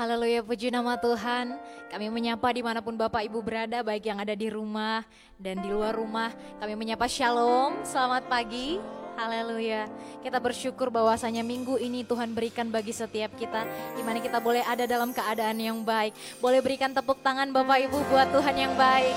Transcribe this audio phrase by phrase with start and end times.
[0.00, 1.60] Haleluya, puji nama Tuhan.
[1.92, 5.04] Kami menyapa di mana pun Bapak Ibu berada, baik yang ada di rumah
[5.36, 6.32] dan di luar rumah.
[6.56, 8.80] Kami menyapa Shalom, selamat pagi.
[9.20, 9.84] Haleluya.
[10.24, 13.68] Kita bersyukur bahwasanya minggu ini Tuhan berikan bagi setiap kita.
[13.92, 16.16] Di mana kita boleh ada dalam keadaan yang baik.
[16.40, 19.12] Boleh berikan tepuk tangan Bapak Ibu buat Tuhan yang baik.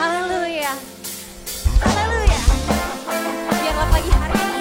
[0.00, 0.72] Haleluya.
[1.84, 2.40] Haleluya.
[3.60, 4.53] Biarlah pagi hari ini.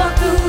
[0.00, 0.39] partout.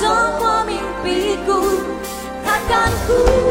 [0.00, 1.52] 中国命比骨
[2.44, 3.47] 他敢哭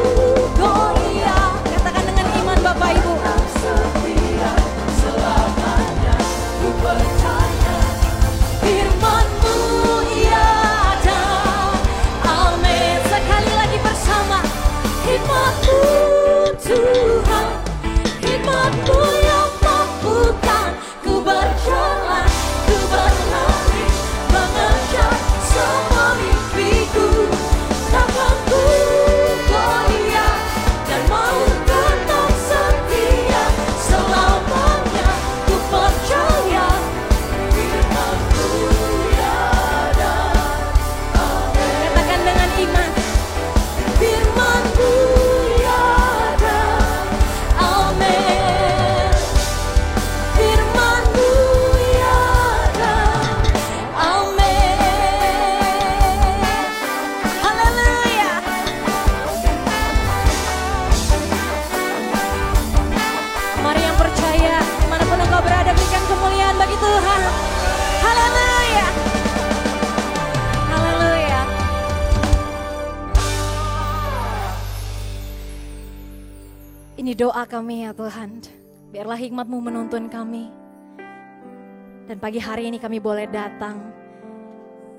[82.18, 83.78] Dan pagi hari ini kami boleh datang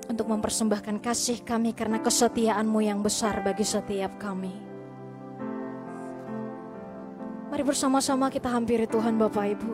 [0.07, 4.55] untuk mempersembahkan kasih kami karena kesetiaanmu yang besar bagi setiap kami.
[7.51, 9.71] Mari bersama-sama kita hampiri Tuhan Bapak Ibu.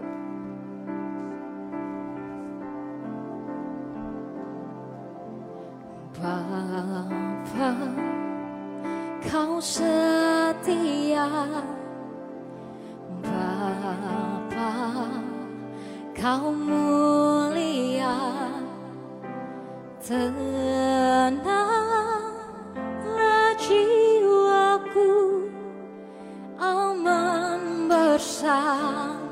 [6.18, 7.70] Bapa,
[9.22, 11.30] kau setia.
[13.22, 14.70] Bapa,
[16.26, 18.18] Kau mulia
[20.02, 21.54] Tenanglah
[23.62, 25.46] jiwaku
[26.58, 29.30] Aman bersamamu.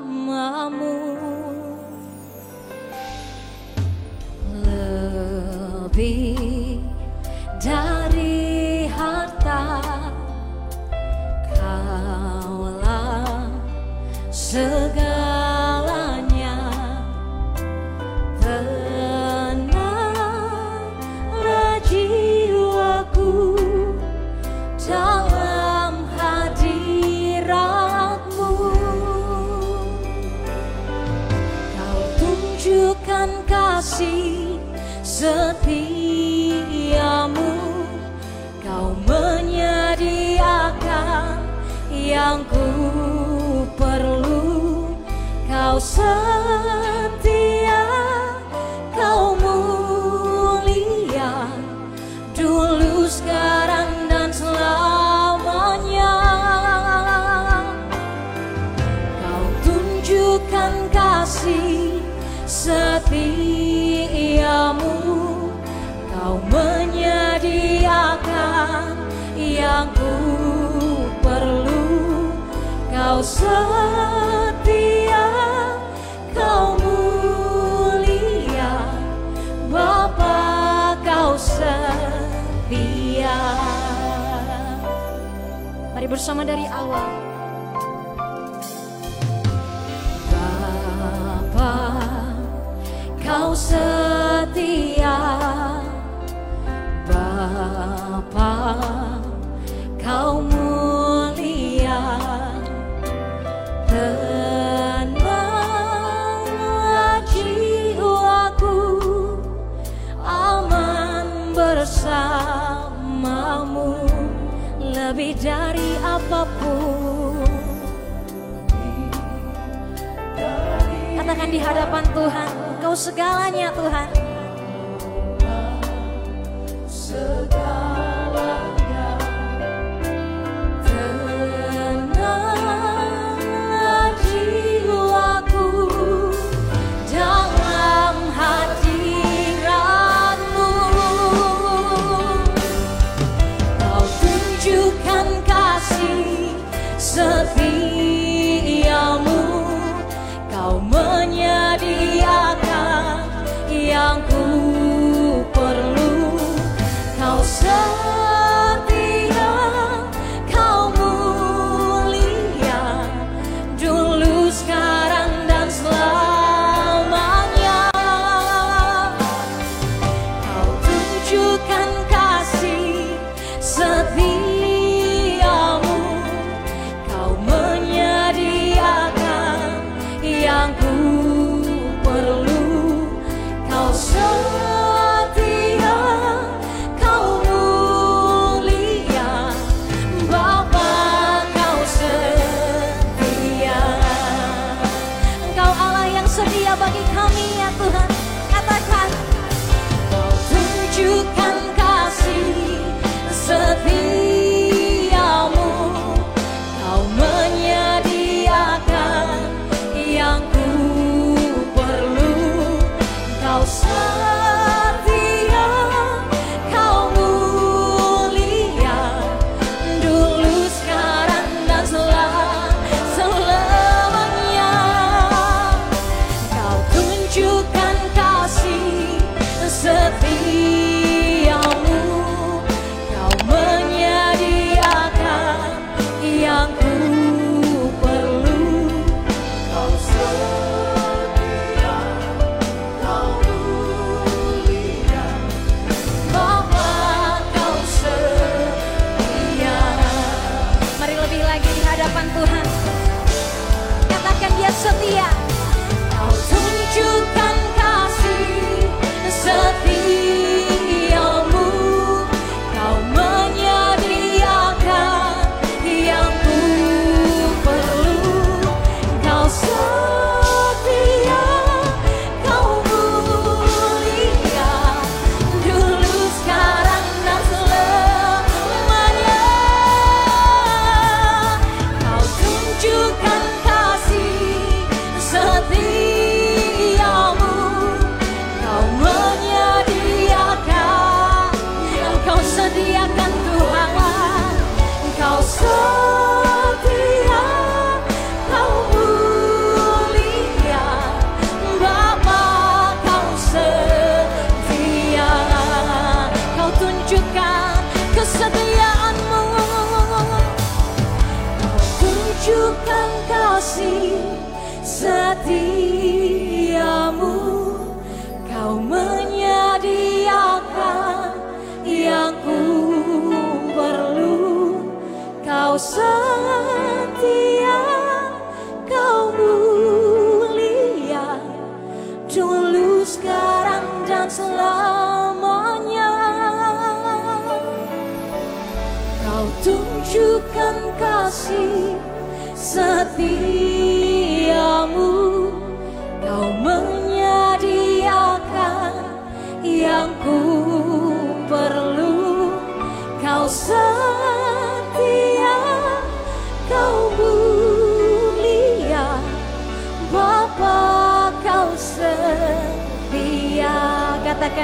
[4.62, 6.78] Lebih
[7.58, 9.82] dari harta
[11.58, 13.50] Kaulah
[14.30, 15.13] segala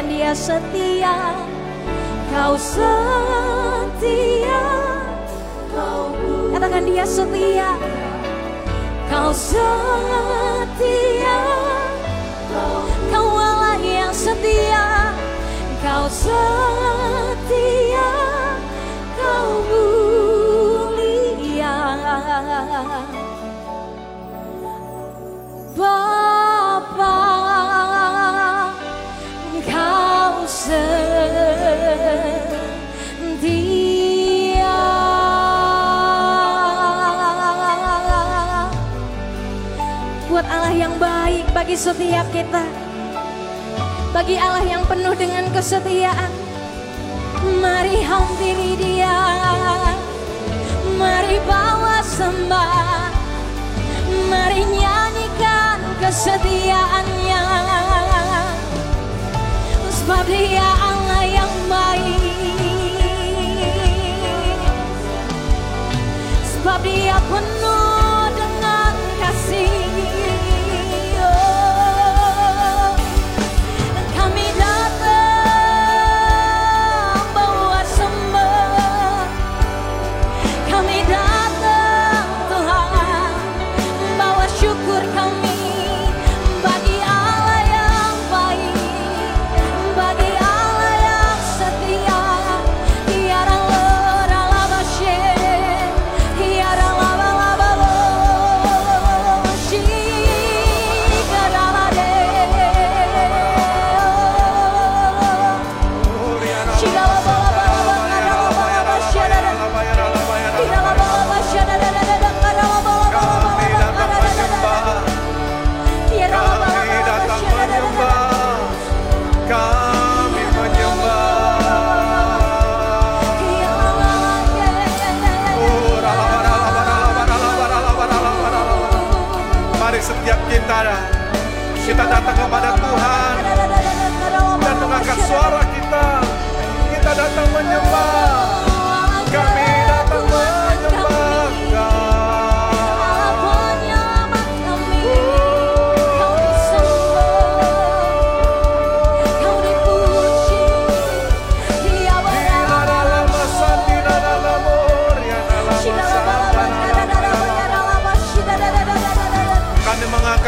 [0.01, 1.37] dan dia setia.
[2.33, 3.93] Kau setia.
[6.57, 7.77] Katakan dia setia.
[9.13, 9.61] Kau setia.
[13.13, 15.13] Kau Allah yang setia.
[15.85, 16.90] Kau setia
[41.71, 42.67] bagi setiap kita
[44.11, 46.27] Bagi Allah yang penuh dengan kesetiaan.
[47.63, 49.15] Mari hampiri dia
[50.99, 53.15] Mari bawa sembah
[54.27, 57.43] Mari nyanyikan kesetiaannya.
[59.95, 62.35] Sebab dia Allah yang baik.
[66.51, 67.60] Sebab dia penuh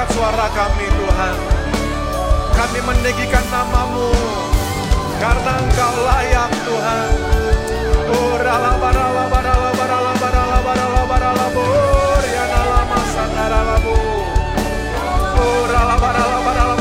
[0.02, 1.36] angkat suara kami Tuhan.
[2.58, 4.10] Kami meninggikan namamu,
[5.22, 7.08] karena engkau layak Tuhan.
[8.10, 8.34] Oh,
[15.38, 15.62] oh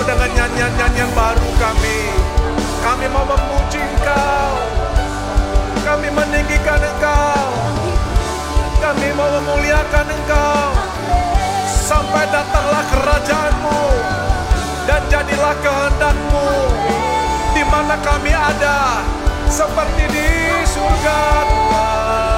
[0.01, 1.99] dengan nyanyian-nyanyian baru kami.
[2.81, 4.53] Kami mau memuji Engkau.
[5.85, 7.45] Kami meninggikan Engkau.
[8.81, 10.91] Kami mau memuliakan Engkau
[11.91, 13.83] sampai datanglah kerajaanmu
[14.87, 16.47] dan jadilah kehendakmu
[17.51, 19.03] di mana kami ada
[19.51, 20.29] seperti di
[20.71, 21.19] surga
[21.51, 22.30] Tuhan.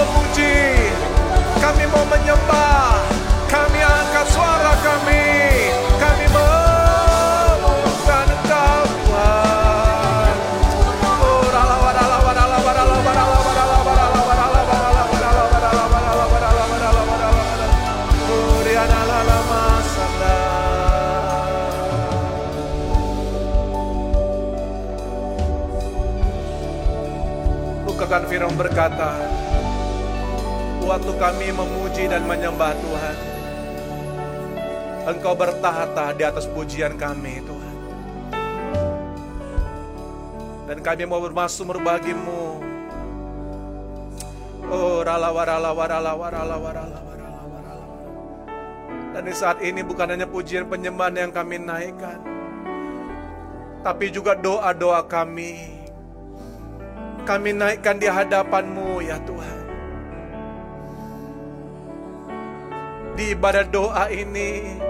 [0.00, 0.88] memuji,
[1.60, 3.04] kami mau menyembah,
[3.52, 5.28] kami angkat suara kami,
[6.00, 10.32] kami memuliakan Engkau Tuhan.
[27.84, 29.19] Bukakan Firman berkata,
[31.00, 33.16] waktu kami memuji dan menyembah Tuhan,
[35.08, 37.76] Engkau bertahta di atas pujian kami Tuhan.
[40.68, 42.60] Dan kami mau bermasuk bagimu.
[44.68, 47.86] Oh, rala warala warala warala warala warala warala.
[49.16, 52.20] Dan di saat ini bukan hanya pujian penyembahan yang kami naikkan,
[53.80, 55.80] tapi juga doa-doa kami.
[57.24, 59.59] Kami naikkan di hadapanmu ya Tuhan.
[63.20, 64.80] Di ibadah doa ini,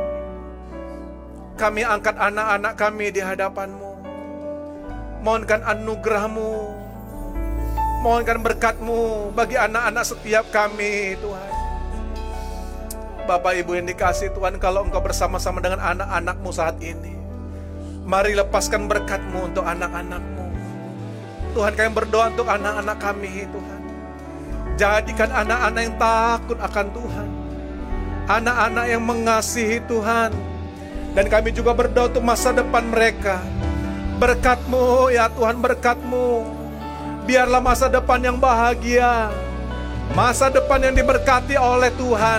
[1.59, 3.91] kami angkat anak-anak kami di hadapanmu.
[5.27, 6.51] Mohonkan anugerahmu,
[8.07, 11.53] mohonkan berkatmu bagi anak-anak setiap kami Tuhan.
[13.27, 17.19] Bapak Ibu yang dikasih Tuhan, kalau engkau bersama-sama dengan anak-anakmu saat ini,
[18.07, 20.47] mari lepaskan berkatmu untuk anak-anakmu.
[21.59, 23.81] Tuhan kami berdoa untuk anak-anak kami Tuhan.
[24.79, 27.30] Jadikan anak-anak yang takut akan Tuhan.
[28.31, 30.31] Anak-anak yang mengasihi Tuhan.
[31.19, 33.43] Dan kami juga berdoa untuk masa depan mereka.
[34.23, 36.47] Berkatmu ya Tuhan berkatmu.
[37.27, 39.35] Biarlah masa depan yang bahagia.
[40.15, 42.39] Masa depan yang diberkati oleh Tuhan.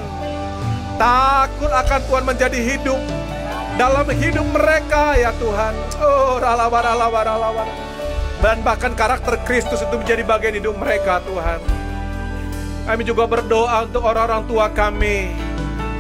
[0.95, 3.01] Takut akan Tuhan menjadi hidup
[3.75, 5.73] dalam hidup mereka ya Tuhan.
[5.99, 7.63] Oh, ralawa ralawa ralawa.
[8.39, 11.59] Dan bahkan karakter Kristus itu menjadi bagian hidup mereka Tuhan.
[12.87, 15.50] Kami juga berdoa untuk orang-orang tua kami.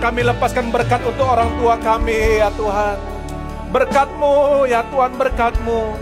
[0.01, 2.97] Kami lepaskan berkat untuk orang tua kami ya Tuhan.
[3.69, 5.93] Berkatmu ya Tuhan berkatmu.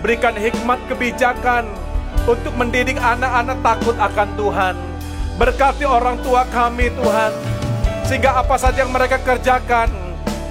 [0.00, 1.68] Berikan hikmat kebijakan
[2.24, 4.74] untuk mendidik anak-anak takut akan Tuhan.
[5.36, 7.32] Berkati orang tua kami Tuhan.
[8.08, 9.92] Sehingga apa saja yang mereka kerjakan,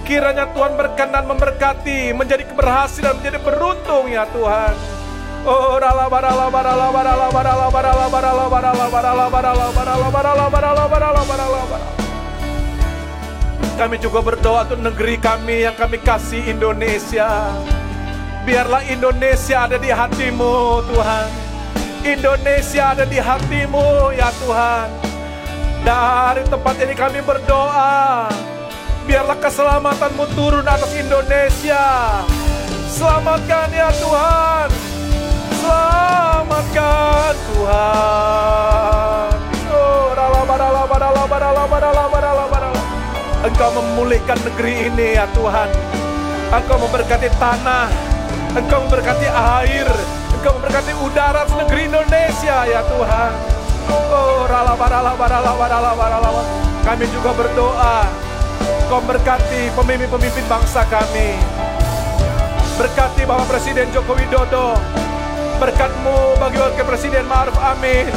[0.06, 4.78] kiranya Tuhan berkenan memberkati, menjadi keberhasilan, menjadi beruntung ya Tuhan.
[5.42, 11.22] Oh, rala barala barala barala barala barala barala barala barala barala barala barala barala barala
[11.26, 12.05] barala barala.
[13.76, 17.52] Kami juga berdoa untuk negeri kami yang kami kasih Indonesia.
[18.48, 21.28] Biarlah Indonesia ada di hatimu Tuhan.
[22.08, 24.88] Indonesia ada di hatimu ya Tuhan.
[25.84, 28.32] Dari tempat ini kami berdoa.
[29.04, 31.84] Biarlah keselamatanmu turun atas Indonesia.
[32.88, 34.72] Selamatkan ya Tuhan.
[35.60, 39.30] Selamatkan Tuhan.
[39.68, 40.16] Oh,
[43.56, 45.72] Engkau memulihkan negeri ini ya Tuhan.
[46.52, 47.88] Engkau memberkati tanah.
[48.52, 49.88] Engkau memberkati air.
[50.36, 53.32] Engkau memberkati udara negeri Indonesia ya Tuhan.
[54.12, 56.30] Oh, rala barala barala barala barala.
[56.84, 58.04] Kami juga berdoa.
[58.92, 61.40] Kau berkati pemimpin-pemimpin bangsa kami.
[62.76, 64.76] Berkati Bapak Presiden Joko Widodo.
[65.64, 68.12] Berkatmu bagi Wakil Presiden Ma'ruf Amin.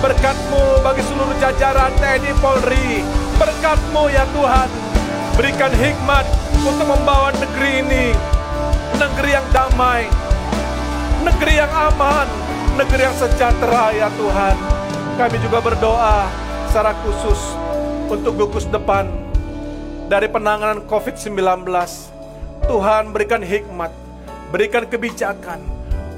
[0.00, 3.28] Berkatmu bagi seluruh jajaran TNI Polri.
[3.40, 4.68] Berkatmu ya Tuhan.
[5.32, 6.28] Berikan hikmat
[6.60, 8.12] untuk membawa negeri ini.
[9.00, 10.12] Negeri yang damai.
[11.24, 12.28] Negeri yang aman.
[12.76, 14.56] Negeri yang sejahtera ya Tuhan.
[15.16, 16.28] Kami juga berdoa
[16.68, 17.56] secara khusus
[18.12, 19.08] untuk gugus depan
[20.12, 21.64] dari penanganan COVID-19.
[22.68, 23.88] Tuhan berikan hikmat,
[24.52, 25.64] berikan kebijakan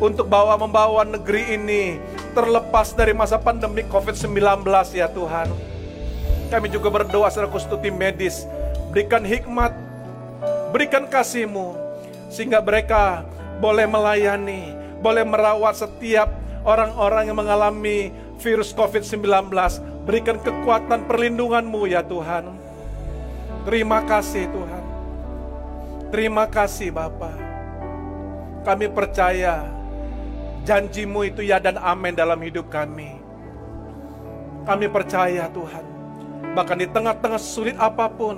[0.03, 2.03] untuk bawa membawa negeri ini
[2.35, 5.72] terlepas dari masa pandemi COVID-19 ya Tuhan.
[6.53, 8.45] Kami juga berdoa secara khusus tim medis,
[8.93, 9.73] berikan hikmat,
[10.69, 11.73] berikan kasih-Mu,
[12.29, 13.25] sehingga mereka
[13.57, 16.29] boleh melayani, boleh merawat setiap
[16.61, 19.49] orang-orang yang mengalami virus COVID-19.
[20.05, 22.53] Berikan kekuatan perlindungan-Mu ya Tuhan.
[23.65, 24.85] Terima kasih Tuhan.
[26.13, 27.39] Terima kasih Bapak.
[28.69, 29.65] Kami percaya
[30.69, 33.17] janjimu itu ya dan amin dalam hidup kami.
[34.69, 35.92] Kami percaya Tuhan.
[36.53, 38.37] Bahkan di tengah-tengah sulit apa pun,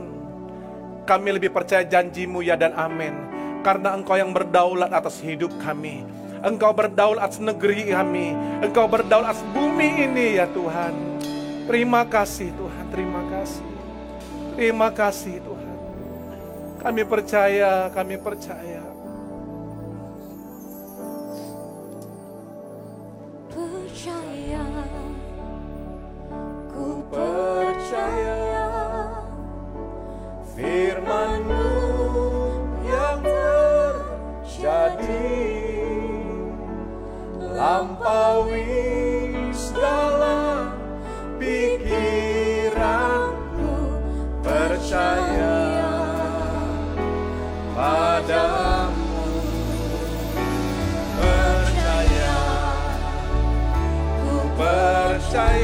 [1.03, 3.12] kami lebih percaya janjimu ya dan amin.
[3.66, 6.07] Karena engkau yang berdaulat atas hidup kami.
[6.44, 8.37] Engkau berdaulat atas negeri kami.
[8.62, 10.94] Engkau berdaulat atas bumi ini ya Tuhan.
[11.64, 13.68] Terima kasih Tuhan, terima kasih.
[14.55, 15.77] Terima kasih Tuhan.
[16.85, 18.93] Kami percaya, kami percaya.
[38.04, 40.68] Lampaui segala
[41.40, 42.76] pikiranku
[44.44, 45.56] percaya
[47.72, 49.24] padamu.
[51.16, 52.36] Percaya
[54.20, 55.63] ku dan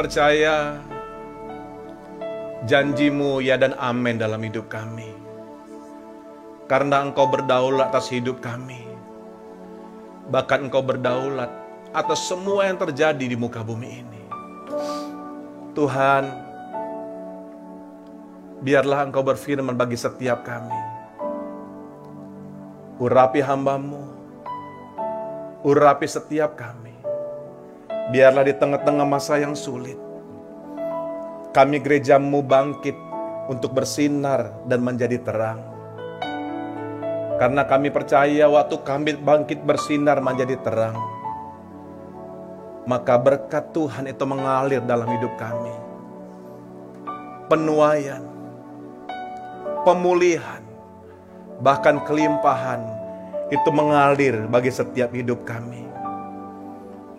[0.00, 0.80] percaya
[2.64, 5.12] janjimu ya dan amin dalam hidup kami.
[6.64, 8.80] Karena engkau berdaulat atas hidup kami.
[10.32, 11.52] Bahkan engkau berdaulat
[11.92, 14.22] atas semua yang terjadi di muka bumi ini.
[15.76, 16.24] Tuhan,
[18.64, 20.80] biarlah engkau berfirman bagi setiap kami.
[22.96, 24.00] Urapi hambamu,
[25.60, 26.89] urapi setiap kami.
[28.10, 29.94] Biarlah di tengah-tengah masa yang sulit,
[31.54, 32.98] kami gerejamu bangkit
[33.46, 35.62] untuk bersinar dan menjadi terang.
[37.38, 40.98] Karena kami percaya waktu kami bangkit bersinar menjadi terang,
[42.90, 45.74] maka berkat Tuhan itu mengalir dalam hidup kami.
[47.46, 48.26] Penuaian,
[49.86, 50.66] pemulihan,
[51.62, 52.82] bahkan kelimpahan
[53.54, 55.79] itu mengalir bagi setiap hidup kami.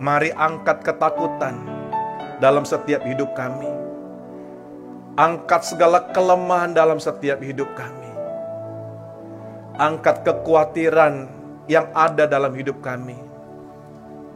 [0.01, 1.61] Mari angkat ketakutan
[2.41, 3.69] dalam setiap hidup kami.
[5.13, 8.09] Angkat segala kelemahan dalam setiap hidup kami.
[9.77, 11.29] Angkat kekhawatiran
[11.69, 13.13] yang ada dalam hidup kami.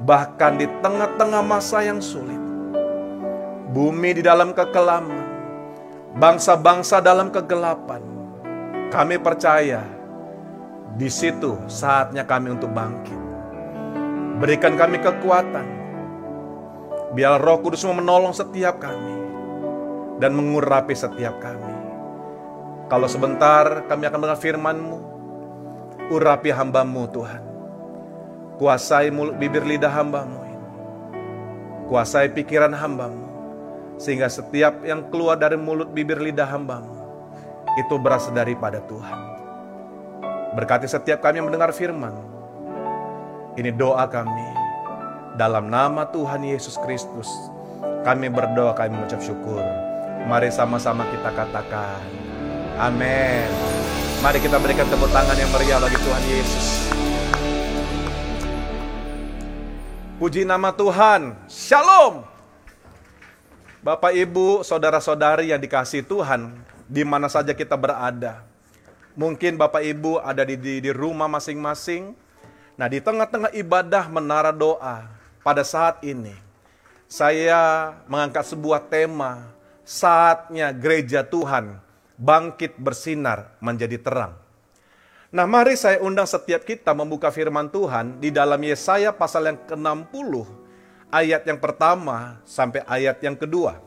[0.06, 2.46] Bahkan di tengah-tengah masa yang sulit.
[3.74, 5.26] Bumi di dalam kekelaman.
[6.14, 8.06] Bangsa-bangsa dalam kegelapan.
[8.94, 9.82] Kami percaya
[10.94, 13.25] di situ saatnya kami untuk bangkit.
[14.36, 15.68] Berikan kami kekuatan.
[17.16, 19.16] Biar roh kudus menolong setiap kami.
[20.20, 21.76] Dan mengurapi setiap kami.
[22.92, 25.00] Kalau sebentar kami akan mendengar firman-Mu.
[26.12, 27.44] Urapi hambamu Tuhan.
[28.60, 30.70] Kuasai mulut bibir lidah hambamu ini.
[31.88, 33.26] Kuasai pikiran hambamu.
[33.96, 36.92] Sehingga setiap yang keluar dari mulut bibir lidah hambamu.
[37.80, 39.20] Itu berasal daripada Tuhan.
[40.60, 42.35] Berkati setiap kami yang mendengar firman.
[43.56, 44.52] Ini doa kami.
[45.40, 47.32] Dalam nama Tuhan Yesus Kristus.
[48.04, 49.64] Kami berdoa, kami mengucap syukur.
[50.28, 52.04] Mari sama-sama kita katakan.
[52.76, 53.48] Amin.
[54.20, 56.66] Mari kita berikan tepuk tangan yang meriah bagi Tuhan Yesus.
[60.20, 61.40] Puji nama Tuhan.
[61.48, 62.28] Shalom.
[63.80, 66.52] Bapak, Ibu, saudara-saudari yang dikasih Tuhan,
[66.92, 68.44] di mana saja kita berada.
[69.16, 72.25] Mungkin Bapak Ibu ada di, di, di rumah masing-masing.
[72.76, 75.08] Nah, di tengah-tengah ibadah menara doa
[75.40, 76.36] pada saat ini,
[77.08, 79.48] saya mengangkat sebuah tema,
[79.88, 81.80] saatnya gereja Tuhan
[82.20, 84.34] bangkit bersinar menjadi terang.
[85.32, 90.32] Nah, mari saya undang setiap kita membuka firman Tuhan di dalam Yesaya pasal yang ke-60,
[91.12, 93.80] ayat yang pertama sampai ayat yang kedua.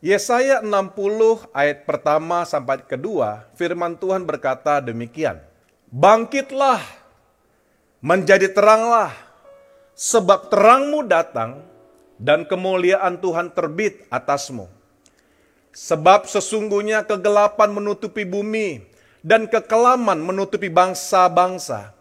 [0.00, 5.36] Yesaya 60 ayat pertama sampai kedua, firman Tuhan berkata demikian.
[5.92, 6.80] Bangkitlah,
[8.00, 9.12] menjadi teranglah,
[9.92, 11.60] sebab terangmu datang
[12.16, 14.68] dan kemuliaan Tuhan terbit atasmu.
[15.70, 18.82] Sebab sesungguhnya kegelapan menutupi bumi
[19.22, 21.94] dan kekelaman menutupi bangsa-bangsa.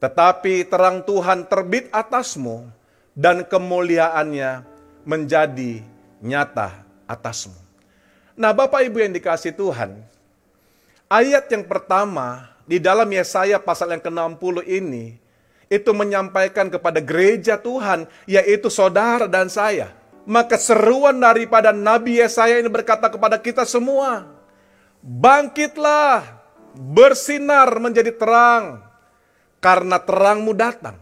[0.00, 2.70] Tetapi terang Tuhan terbit atasmu
[3.12, 4.64] dan kemuliaannya
[5.04, 5.82] menjadi
[6.22, 7.56] nyata atasmu.
[8.38, 10.00] Nah Bapak Ibu yang dikasih Tuhan,
[11.10, 15.20] ayat yang pertama di dalam Yesaya pasal yang ke-60 ini,
[15.70, 19.94] itu menyampaikan kepada gereja Tuhan, yaitu saudara dan saya.
[20.26, 24.26] Maka seruan daripada Nabi Yesaya ini berkata kepada kita semua,
[25.00, 26.26] Bangkitlah,
[26.74, 28.82] bersinar menjadi terang,
[29.62, 30.98] karena terangmu datang,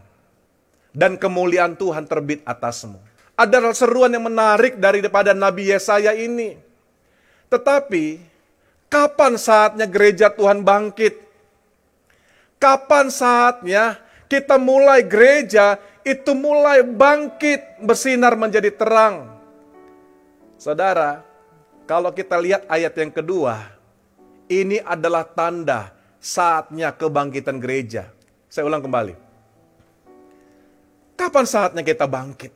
[0.93, 3.01] dan kemuliaan Tuhan terbit atasmu.
[3.33, 6.61] Ada seruan yang menarik daripada Nabi Yesaya ini.
[7.49, 8.21] Tetapi,
[8.85, 11.25] kapan saatnya gereja Tuhan bangkit?
[12.61, 19.25] Kapan saatnya kita mulai gereja itu mulai bangkit bersinar menjadi terang.
[20.61, 21.25] Saudara,
[21.89, 23.73] kalau kita lihat ayat yang kedua,
[24.45, 25.89] ini adalah tanda
[26.21, 28.13] saatnya kebangkitan gereja.
[28.45, 29.17] Saya ulang kembali.
[31.17, 32.53] Kapan saatnya kita bangkit?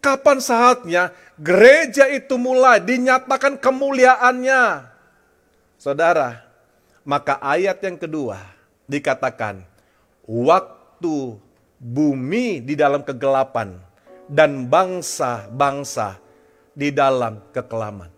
[0.00, 4.92] Kapan saatnya gereja itu mulai dinyatakan kemuliaannya?
[5.80, 6.44] Saudara,
[7.04, 8.40] maka ayat yang kedua
[8.84, 9.73] dikatakan
[10.24, 11.36] waktu
[11.76, 13.76] bumi di dalam kegelapan
[14.24, 16.16] dan bangsa-bangsa
[16.72, 18.08] di dalam kekelaman.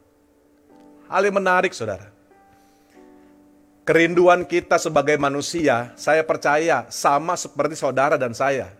[1.10, 2.10] Hal yang menarik saudara.
[3.86, 8.74] Kerinduan kita sebagai manusia, saya percaya sama seperti saudara dan saya.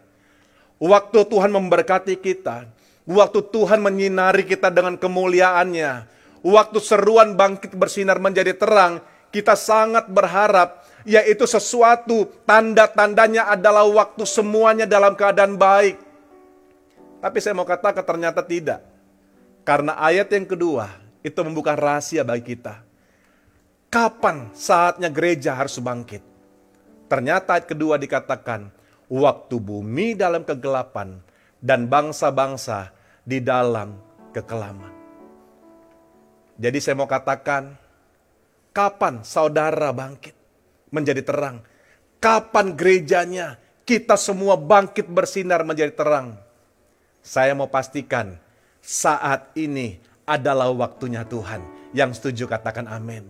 [0.82, 2.66] Waktu Tuhan memberkati kita,
[3.06, 6.10] waktu Tuhan menyinari kita dengan kemuliaannya,
[6.42, 8.98] waktu seruan bangkit bersinar menjadi terang,
[9.30, 16.02] kita sangat berharap yaitu sesuatu tanda-tandanya adalah waktu semuanya dalam keadaan baik.
[17.22, 18.82] Tapi saya mau katakan ternyata tidak.
[19.62, 20.90] Karena ayat yang kedua
[21.22, 22.82] itu membuka rahasia bagi kita.
[23.86, 26.20] Kapan saatnya gereja harus bangkit?
[27.06, 28.70] Ternyata ayat kedua dikatakan,
[29.06, 31.22] waktu bumi dalam kegelapan
[31.62, 32.90] dan bangsa-bangsa
[33.22, 33.94] di dalam
[34.34, 34.92] kekelaman.
[36.58, 37.74] Jadi saya mau katakan,
[38.74, 40.35] kapan saudara bangkit?
[40.90, 41.62] Menjadi terang.
[42.22, 46.34] Kapan gerejanya kita semua bangkit bersinar menjadi terang?
[47.22, 48.38] Saya mau pastikan
[48.82, 51.62] saat ini adalah waktunya Tuhan.
[51.94, 53.26] Yang setuju katakan amin.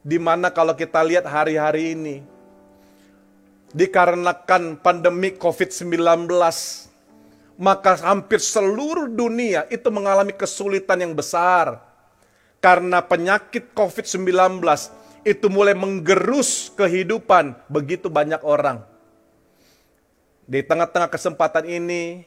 [0.00, 2.16] Di mana kalau kita lihat hari-hari ini,
[3.76, 6.28] dikarenakan pandemi COVID-19,
[7.60, 11.84] maka hampir seluruh dunia itu mengalami kesulitan yang besar.
[12.60, 14.60] Karena penyakit COVID-19
[15.24, 18.82] itu mulai menggerus kehidupan begitu banyak orang.
[20.50, 22.26] Di tengah-tengah kesempatan ini,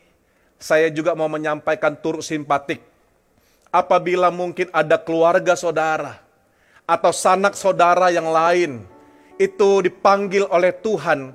[0.55, 2.79] saya juga mau menyampaikan turut simpatik.
[3.73, 6.21] Apabila mungkin ada keluarga saudara
[6.85, 8.85] atau sanak saudara yang lain
[9.41, 11.33] itu dipanggil oleh Tuhan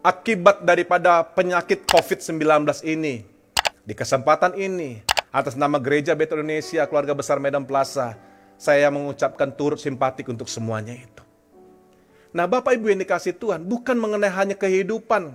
[0.00, 2.40] akibat daripada penyakit COVID-19
[2.86, 3.26] ini.
[3.84, 5.02] Di kesempatan ini,
[5.34, 8.14] atas nama Gereja Betel Indonesia, Keluarga Besar Medan Plaza,
[8.60, 11.24] saya mengucapkan turut simpatik untuk semuanya itu.
[12.36, 15.32] Nah Bapak Ibu yang dikasih Tuhan, bukan mengenai hanya kehidupan,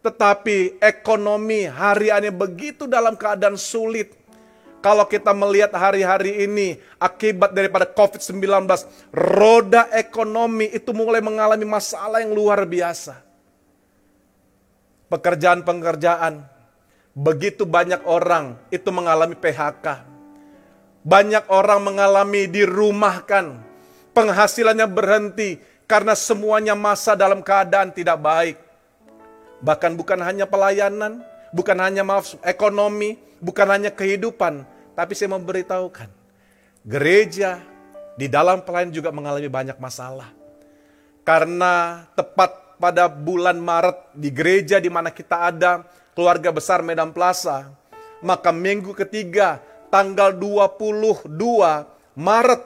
[0.00, 4.16] tetapi ekonomi hariannya begitu dalam keadaan sulit.
[4.80, 8.64] Kalau kita melihat hari-hari ini akibat daripada COVID-19,
[9.12, 13.20] roda ekonomi itu mulai mengalami masalah yang luar biasa.
[15.12, 16.40] Pekerjaan-pekerjaan,
[17.12, 20.15] begitu banyak orang itu mengalami PHK
[21.06, 23.62] banyak orang mengalami dirumahkan,
[24.10, 28.58] penghasilannya berhenti karena semuanya masa dalam keadaan tidak baik.
[29.62, 31.22] Bahkan bukan hanya pelayanan,
[31.54, 34.66] bukan hanya maaf ekonomi, bukan hanya kehidupan,
[34.98, 36.10] tapi saya memberitahukan,
[36.82, 37.62] gereja
[38.18, 40.34] di dalam pelayanan juga mengalami banyak masalah.
[41.22, 45.86] Karena tepat pada bulan Maret di gereja di mana kita ada,
[46.18, 47.70] keluarga besar Medan Plaza,
[48.26, 49.62] maka minggu ketiga
[49.96, 51.24] tanggal 22
[52.20, 52.62] Maret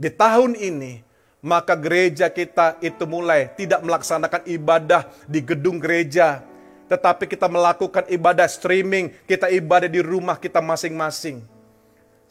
[0.00, 1.04] di tahun ini,
[1.44, 6.40] maka gereja kita itu mulai tidak melaksanakan ibadah di gedung gereja,
[6.88, 11.44] tetapi kita melakukan ibadah streaming, kita ibadah di rumah kita masing-masing.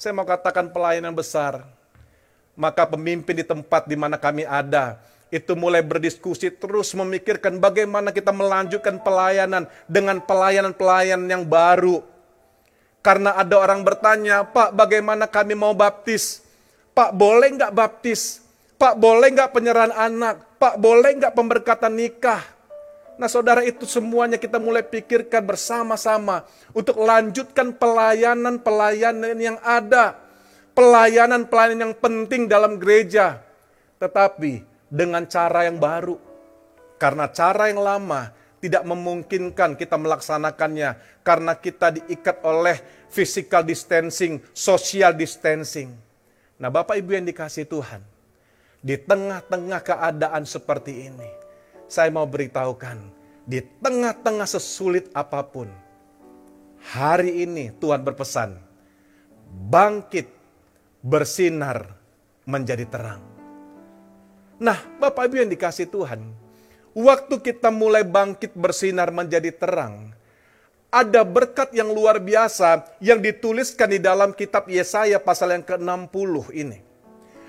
[0.01, 1.61] Saya mau katakan pelayanan besar,
[2.57, 4.97] maka pemimpin di tempat di mana kami ada,
[5.29, 12.12] itu mulai berdiskusi terus memikirkan bagaimana kita melanjutkan pelayanan dengan pelayanan-pelayanan yang baru
[13.03, 16.39] karena ada orang bertanya, Pak bagaimana kami mau baptis?
[16.95, 18.39] Pak boleh nggak baptis?
[18.79, 20.55] Pak boleh nggak penyerahan anak?
[20.55, 22.39] Pak boleh nggak pemberkatan nikah?
[23.19, 30.15] Nah saudara itu semuanya kita mulai pikirkan bersama-sama untuk lanjutkan pelayanan-pelayanan yang ada.
[30.71, 33.43] Pelayanan-pelayanan yang penting dalam gereja.
[33.99, 36.15] Tetapi dengan cara yang baru.
[36.95, 38.31] Karena cara yang lama
[38.63, 42.79] tidak memungkinkan kita melaksanakannya karena kita diikat oleh
[43.11, 45.91] physical distancing, social distancing.
[46.55, 47.99] Nah, Bapak Ibu yang dikasih Tuhan,
[48.79, 51.27] di tengah-tengah keadaan seperti ini,
[51.91, 53.03] saya mau beritahukan,
[53.43, 55.67] di tengah-tengah sesulit apa pun,
[56.79, 58.55] hari ini Tuhan berpesan,
[59.67, 60.31] bangkit,
[61.03, 61.99] bersinar,
[62.47, 63.19] menjadi terang.
[64.55, 66.42] Nah, Bapak Ibu yang dikasih Tuhan,
[66.93, 70.13] waktu kita mulai bangkit bersinar menjadi terang,
[70.93, 76.79] ada berkat yang luar biasa yang dituliskan di dalam kitab Yesaya pasal yang ke-60 ini.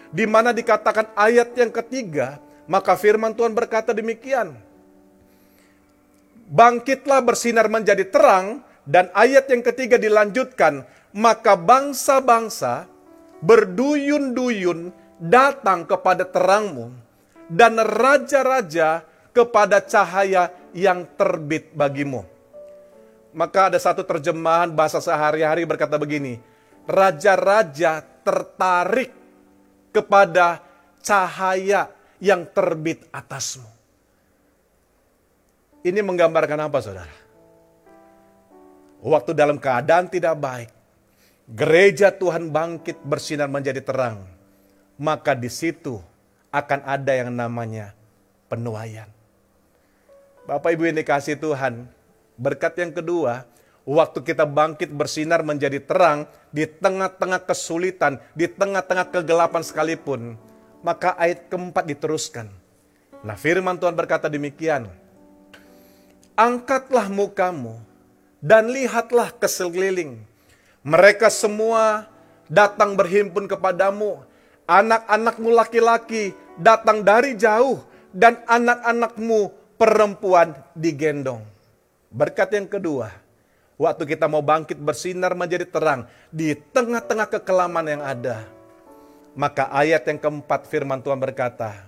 [0.09, 4.57] Di mana dikatakan ayat yang ketiga, maka firman Tuhan berkata demikian.
[6.48, 12.88] Bangkitlah bersinar menjadi terang, dan ayat yang ketiga dilanjutkan, maka bangsa-bangsa
[13.44, 16.92] berduyun-duyun datang kepada terangmu,
[17.48, 19.04] dan raja-raja
[19.35, 22.23] kepada cahaya yang terbit bagimu.
[23.35, 26.38] Maka ada satu terjemahan bahasa sehari-hari berkata begini,
[26.87, 29.11] raja-raja tertarik
[29.90, 30.62] kepada
[31.03, 31.90] cahaya
[32.23, 33.66] yang terbit atasmu.
[35.85, 37.16] Ini menggambarkan apa saudara?
[39.05, 40.70] Waktu dalam keadaan tidak baik,
[41.51, 44.25] gereja Tuhan bangkit bersinar menjadi terang,
[44.97, 46.01] maka di situ
[46.49, 47.92] akan ada yang namanya
[48.49, 49.11] penuaian.
[50.44, 51.88] Bapak Ibu yang dikasih Tuhan,
[52.37, 53.48] berkat yang kedua,
[53.88, 60.37] waktu kita bangkit bersinar menjadi terang di tengah-tengah kesulitan, di tengah-tengah kegelapan sekalipun,
[60.85, 62.52] maka ayat keempat diteruskan.
[63.24, 64.85] Nah firman Tuhan berkata demikian,
[66.37, 67.80] angkatlah mukamu
[68.44, 70.20] dan lihatlah ke sekeliling.
[70.85, 72.04] Mereka semua
[72.52, 74.20] datang berhimpun kepadamu.
[74.68, 77.80] Anak-anakmu laki-laki datang dari jauh
[78.12, 81.44] dan anak-anakmu perempuan digendong.
[82.09, 83.12] Berkat yang kedua,
[83.77, 88.49] waktu kita mau bangkit bersinar menjadi terang di tengah-tengah kekelaman yang ada.
[89.37, 91.85] Maka ayat yang keempat firman Tuhan berkata,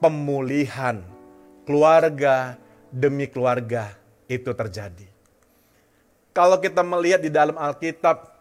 [0.00, 1.04] pemulihan
[1.68, 2.56] keluarga
[2.88, 3.92] demi keluarga
[4.24, 5.04] itu terjadi.
[6.32, 8.32] Kalau kita melihat di dalam Alkitab,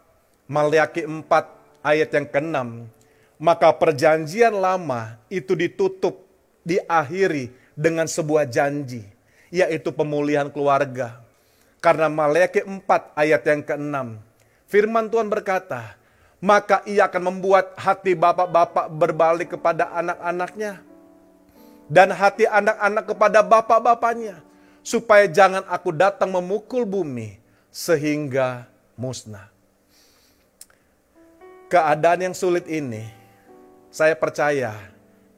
[0.47, 1.19] Maliaki 4
[1.83, 2.57] ayat yang ke-6,
[3.43, 6.23] maka perjanjian lama itu ditutup,
[6.63, 9.05] diakhiri dengan sebuah janji,
[9.53, 11.21] yaitu pemulihan keluarga.
[11.83, 12.79] Karena Maliaki 4
[13.17, 13.95] ayat yang ke-6,
[14.71, 15.99] firman Tuhan berkata,
[16.43, 20.83] maka ia akan membuat hati bapak-bapak berbalik kepada anak-anaknya
[21.87, 24.39] dan hati anak-anak kepada bapak-bapaknya,
[24.83, 27.39] supaya jangan aku datang memukul bumi
[27.71, 29.51] sehingga musnah.
[31.71, 33.07] Keadaan yang sulit ini,
[33.89, 34.77] saya percaya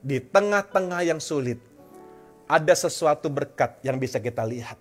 [0.02, 1.58] di tengah-tengah yang sulit,
[2.46, 4.78] ada sesuatu berkat yang bisa kita lihat.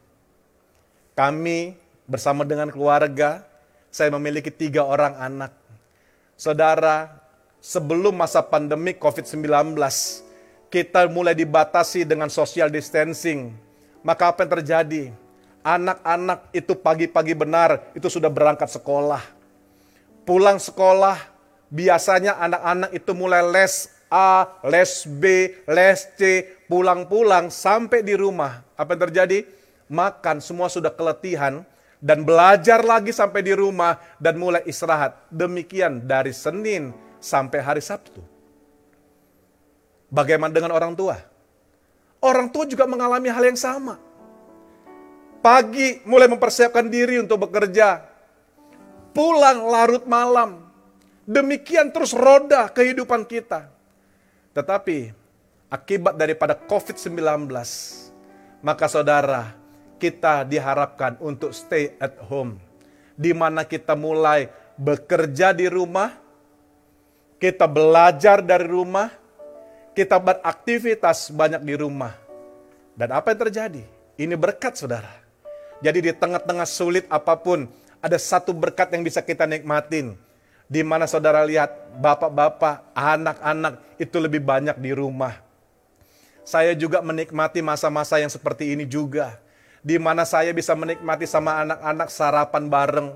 [1.16, 3.44] Kami bersama dengan keluarga,
[3.88, 5.52] saya memiliki tiga orang anak.
[6.34, 7.24] Saudara,
[7.62, 9.78] sebelum masa pandemi COVID-19,
[10.68, 13.54] kita mulai dibatasi dengan social distancing.
[14.04, 15.02] Maka apa yang terjadi?
[15.64, 19.22] Anak-anak itu pagi-pagi benar itu sudah berangkat sekolah.
[20.28, 21.16] Pulang sekolah,
[21.72, 28.64] biasanya anak-anak itu mulai les A, les B, les C, pulang-pulang sampai di rumah.
[28.74, 29.38] Apa yang terjadi?
[29.88, 31.62] Makan, semua sudah keletihan
[32.04, 35.24] dan belajar lagi sampai di rumah dan mulai istirahat.
[35.32, 38.20] Demikian dari Senin sampai hari Sabtu.
[40.12, 41.16] Bagaimana dengan orang tua?
[42.20, 44.00] Orang tua juga mengalami hal yang sama.
[45.44, 48.00] Pagi mulai mempersiapkan diri untuk bekerja.
[49.12, 50.64] Pulang larut malam.
[51.28, 53.68] Demikian terus roda kehidupan kita.
[54.56, 55.23] Tetapi
[55.74, 57.50] akibat daripada COVID-19,
[58.62, 59.58] maka saudara,
[59.98, 62.62] kita diharapkan untuk stay at home.
[63.18, 64.46] Di mana kita mulai
[64.78, 66.14] bekerja di rumah,
[67.42, 69.10] kita belajar dari rumah,
[69.98, 72.14] kita beraktivitas banyak di rumah.
[72.94, 73.82] Dan apa yang terjadi?
[74.14, 75.10] Ini berkat saudara.
[75.82, 77.66] Jadi di tengah-tengah sulit apa pun,
[77.98, 80.14] ada satu berkat yang bisa kita nikmatin.
[80.70, 85.44] Di mana saudara lihat bapak-bapak, anak-anak itu lebih banyak di rumah.
[86.44, 89.40] Saya juga menikmati masa-masa yang seperti ini juga.
[89.84, 93.08] Di mana saya bisa menikmati sama anak-anak sarapan bareng.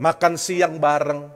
[0.00, 1.28] Makan siang bareng.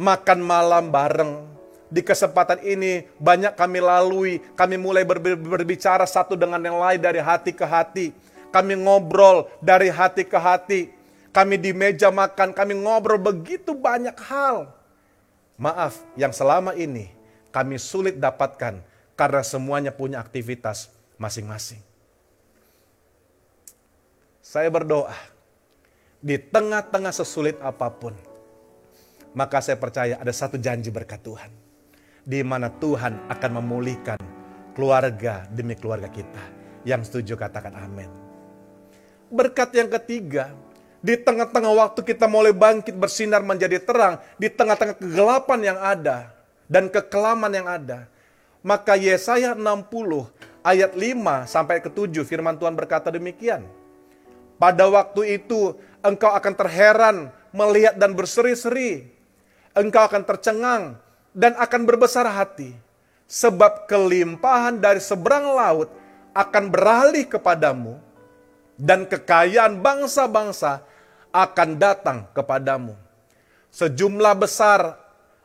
[0.00, 6.78] Makan malam bareng di kesempatan ini banyak kami lalui, kami mulai berbicara satu dengan yang
[6.78, 8.14] lain dari hati ke hati.
[8.54, 10.94] Kami ngobrol dari hati ke hati.
[11.30, 14.70] Kami di meja makan, kami ngobrol begitu banyak hal.
[15.58, 17.10] Maaf, yang selama ini
[17.50, 18.82] kami sulit dapatkan
[19.20, 20.88] karena semuanya punya aktivitas
[21.20, 21.84] masing-masing.
[24.40, 25.12] Saya berdoa,
[26.24, 28.16] di tengah-tengah sesulit apa pun,
[29.36, 31.52] maka saya percaya ada satu janji berkat Tuhan
[32.24, 34.16] di mana Tuhan akan memulihkan
[34.72, 36.40] keluarga demi keluarga kita.
[36.88, 38.08] Yang setuju katakan amin.
[39.28, 40.56] Berkat yang ketiga,
[41.04, 46.32] di tengah-tengah waktu kita mulai bangkit bersinar menjadi terang, di tengah-tengah kegelapan yang ada
[46.72, 48.08] dan kekelaman yang ada.
[48.60, 50.28] Maka Yesaya 60
[50.60, 53.64] ayat 5 sampai ke 7 firman Tuhan berkata demikian.
[54.60, 55.72] Pada waktu itu
[56.04, 57.16] engkau akan terheran
[57.56, 59.08] melihat dan berseri-seri.
[59.72, 60.82] Engkau akan tercengang
[61.32, 62.76] dan akan berbesar hati.
[63.30, 65.88] Sebab kelimpahan dari seberang laut
[66.34, 67.96] akan beralih kepadamu
[68.74, 70.82] dan kekayaan bangsa-bangsa
[71.30, 72.98] akan datang kepadamu.
[73.70, 74.98] Sejumlah besar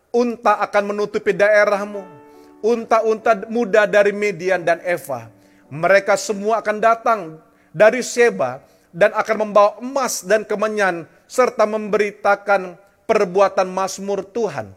[0.10, 2.25] unta akan menutupi daerahmu.
[2.66, 5.30] Unta-unta muda dari Median dan Eva.
[5.70, 7.38] Mereka semua akan datang
[7.70, 8.58] dari Sheba
[8.90, 12.74] dan akan membawa emas dan kemenyan serta memberitakan
[13.06, 14.74] perbuatan mazmur Tuhan.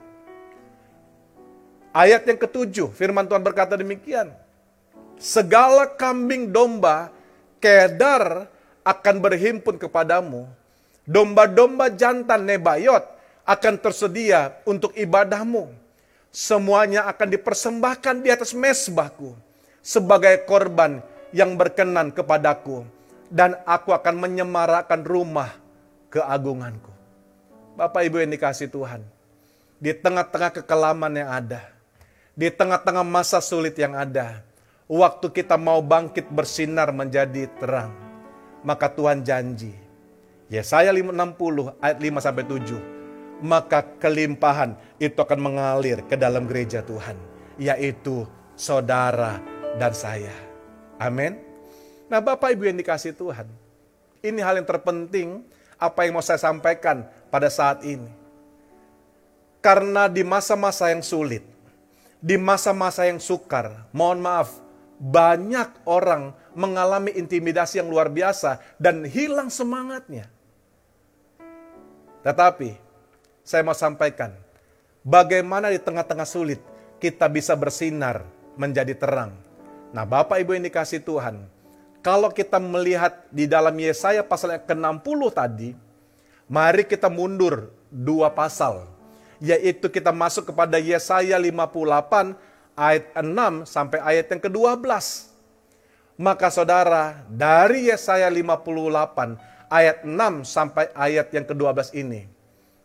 [1.97, 4.37] Ayat yang ketujuh, firman Tuhan berkata demikian.
[5.17, 7.09] Segala kambing domba
[7.59, 8.47] Kedar
[8.87, 10.47] akan berhimpun kepadamu.
[11.09, 13.03] Domba-domba jantan Nebayot
[13.43, 15.73] akan tersedia untuk ibadahmu.
[16.29, 19.33] Semuanya akan dipersembahkan di atas mesbahku
[19.81, 21.01] sebagai korban
[21.33, 22.85] yang berkenan kepadaku.
[23.29, 25.53] Dan aku akan menyemarakan rumah
[26.09, 26.89] keagunganku.
[27.77, 29.05] Bapak Ibu yang dikasih Tuhan.
[29.77, 31.61] Di tengah-tengah kekelaman yang ada.
[32.33, 34.49] Di tengah-tengah masa sulit yang ada
[34.89, 37.93] waktu kita mau bangkit bersinar menjadi terang.
[38.65, 39.77] Maka Tuhan janji.
[40.49, 41.13] Yesaya 60
[41.79, 43.45] ayat 5 sampai 7.
[43.45, 47.15] Maka kelimpahan itu akan mengalir ke dalam gereja Tuhan,
[47.59, 48.27] yaitu
[48.59, 49.39] saudara
[49.79, 50.35] dan saya.
[50.99, 51.39] Amin.
[52.11, 53.47] Nah, Bapak Ibu yang dikasih Tuhan,
[54.27, 55.47] ini hal yang terpenting
[55.79, 58.11] apa yang mau saya sampaikan pada saat ini.
[59.63, 61.47] Karena di masa-masa yang sulit,
[62.19, 64.59] di masa-masa yang sukar, mohon maaf,
[64.99, 70.27] banyak orang mengalami intimidasi yang luar biasa dan hilang semangatnya.
[72.27, 72.75] Tetapi
[73.47, 74.35] saya mau sampaikan,
[75.07, 76.61] bagaimana di tengah-tengah sulit
[76.99, 78.27] kita bisa bersinar
[78.59, 79.33] menjadi terang.
[79.95, 81.47] Nah Bapak Ibu yang dikasih Tuhan,
[82.03, 85.71] kalau kita melihat di dalam Yesaya pasal yang ke-60 tadi,
[86.51, 88.87] mari kita mundur dua pasal.
[89.39, 92.35] Yaitu kita masuk kepada Yesaya 58
[92.75, 94.83] ayat 6 sampai ayat yang ke-12.
[96.19, 99.39] Maka saudara, dari Yesaya 58
[99.71, 102.27] ayat 6 sampai ayat yang ke-12 ini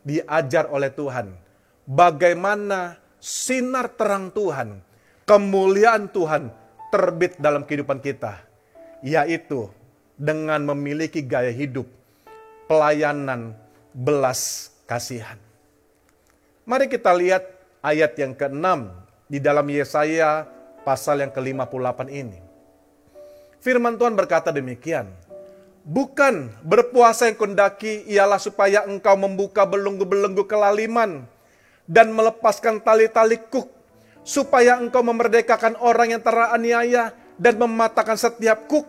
[0.06, 1.43] diajar oleh Tuhan
[1.88, 4.80] bagaimana sinar terang Tuhan,
[5.28, 6.52] kemuliaan Tuhan
[6.92, 8.44] terbit dalam kehidupan kita,
[9.04, 9.68] yaitu
[10.16, 11.88] dengan memiliki gaya hidup
[12.68, 13.56] pelayanan
[13.92, 15.36] belas kasihan.
[16.64, 17.44] Mari kita lihat
[17.84, 18.64] ayat yang ke-6
[19.28, 20.48] di dalam Yesaya
[20.84, 22.40] pasal yang ke-58 ini.
[23.60, 25.08] Firman Tuhan berkata demikian,
[25.84, 31.28] Bukan berpuasa yang kundaki ialah supaya engkau membuka belenggu-belenggu kelaliman
[31.84, 33.68] dan melepaskan tali-tali kuk,
[34.24, 38.88] supaya engkau memerdekakan orang yang teraniaya dan mematahkan setiap kuk,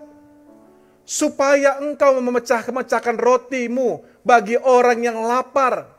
[1.04, 5.92] supaya engkau memecah-mecahkan rotimu bagi orang yang lapar,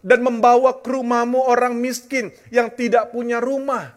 [0.00, 3.96] dan membawa ke rumahmu orang miskin yang tidak punya rumah.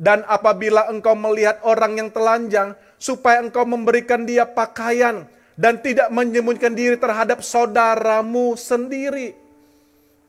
[0.00, 5.28] Dan apabila engkau melihat orang yang telanjang, supaya engkau memberikan dia pakaian
[5.60, 9.36] dan tidak menyembunyikan diri terhadap saudaramu sendiri.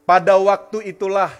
[0.04, 1.32] Pada waktu itulah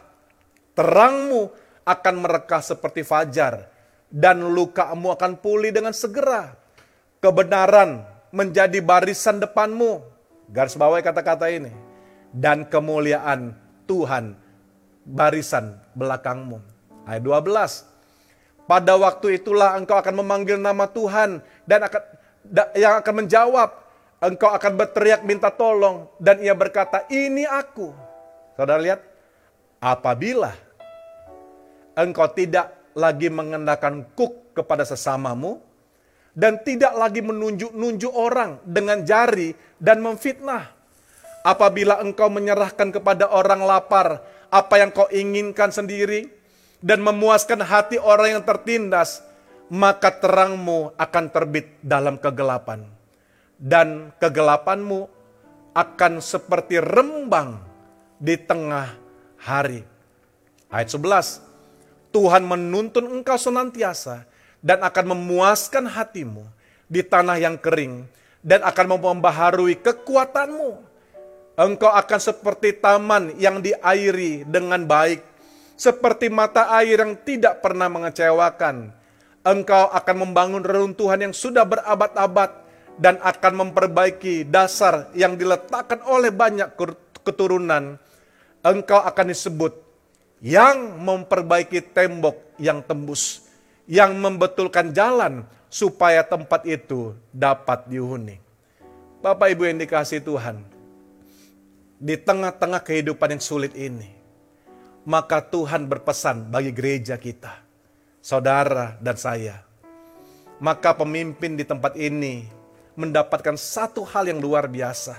[0.82, 1.54] terangmu
[1.86, 3.70] akan merekah seperti fajar
[4.10, 6.58] dan lukamu akan pulih dengan segera.
[7.22, 8.02] Kebenaran
[8.34, 10.02] menjadi barisan depanmu.
[10.50, 11.70] Garis bawah kata-kata ini.
[12.34, 13.54] Dan kemuliaan
[13.86, 14.34] Tuhan
[15.06, 16.58] barisan belakangmu.
[17.06, 18.66] Ayat 12.
[18.66, 22.02] Pada waktu itulah engkau akan memanggil nama Tuhan dan akan
[22.74, 23.70] yang akan menjawab.
[24.22, 27.90] Engkau akan berteriak minta tolong dan ia berkata, "Ini aku."
[28.54, 29.02] Saudara lihat,
[29.82, 30.54] apabila
[32.02, 35.62] engkau tidak lagi mengenakan kuk kepada sesamamu
[36.36, 40.82] dan tidak lagi menunjuk-nunjuk orang dengan jari dan memfitnah
[41.42, 44.22] Apabila engkau menyerahkan kepada orang lapar
[44.54, 46.30] apa yang kau inginkan sendiri
[46.86, 49.26] dan memuaskan hati orang yang tertindas,
[49.74, 52.86] maka terangmu akan terbit dalam kegelapan.
[53.58, 55.10] Dan kegelapanmu
[55.74, 57.58] akan seperti rembang
[58.22, 58.94] di tengah
[59.42, 59.82] hari.
[60.70, 61.51] Ayat 11,
[62.12, 64.28] Tuhan menuntun engkau senantiasa
[64.60, 66.44] dan akan memuaskan hatimu
[66.92, 68.06] di tanah yang kering
[68.44, 70.92] dan akan membaharui kekuatanmu
[71.62, 75.20] Engkau akan seperti taman yang diairi dengan baik,
[75.76, 78.96] seperti mata air yang tidak pernah mengecewakan.
[79.44, 82.56] Engkau akan membangun reruntuhan yang sudah berabad-abad
[82.96, 86.72] dan akan memperbaiki dasar yang diletakkan oleh banyak
[87.20, 88.00] keturunan.
[88.64, 89.76] Engkau akan disebut
[90.42, 93.46] yang memperbaiki tembok yang tembus,
[93.86, 98.42] yang membetulkan jalan supaya tempat itu dapat dihuni.
[99.22, 100.66] Bapak Ibu yang dikasih Tuhan,
[102.02, 104.10] di tengah-tengah kehidupan yang sulit ini,
[105.06, 107.62] maka Tuhan berpesan bagi gereja kita
[108.22, 109.62] saudara dan saya.
[110.62, 112.46] Maka pemimpin di tempat ini
[112.94, 115.18] mendapatkan satu hal yang luar biasa.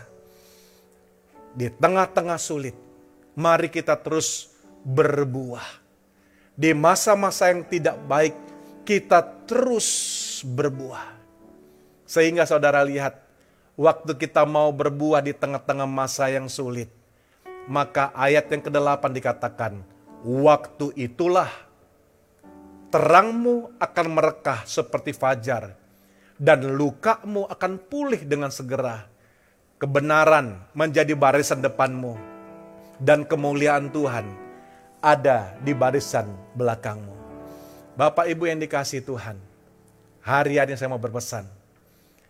[1.55, 2.79] Di tengah-tengah sulit,
[3.35, 4.52] mari kita terus
[4.83, 5.83] berbuah.
[6.53, 8.37] Di masa-masa yang tidak baik,
[8.85, 9.89] kita terus
[10.45, 11.17] berbuah.
[12.05, 13.23] Sehingga saudara lihat,
[13.79, 16.93] waktu kita mau berbuah di tengah-tengah masa yang sulit,
[17.71, 19.81] maka ayat yang ke-8 dikatakan,
[20.27, 21.49] waktu itulah
[22.93, 25.73] terangmu akan merekah seperti fajar,
[26.37, 29.09] dan lukamu akan pulih dengan segera.
[29.81, 32.15] Kebenaran menjadi barisan depanmu,
[33.01, 34.42] dan kemuliaan Tuhan
[35.03, 37.11] ada di barisan belakangmu.
[37.99, 39.37] Bapak Ibu yang dikasih Tuhan,
[40.23, 41.45] hari ini saya mau berpesan,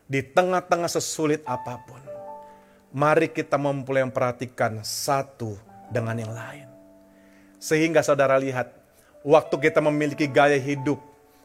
[0.08, 2.00] di tengah-tengah sesulit apa pun,
[2.90, 5.54] mari kita memulai memperhatikan satu
[5.92, 6.66] dengan yang lain.
[7.62, 8.74] Sehingga saudara lihat,
[9.22, 10.98] waktu kita memiliki gaya hidup,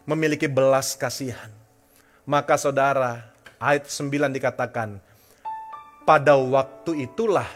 [0.08, 1.52] memiliki belas kasihan.
[2.26, 3.30] Maka saudara,
[3.62, 4.98] ayat 9 dikatakan,
[6.08, 7.48] pada waktu itulah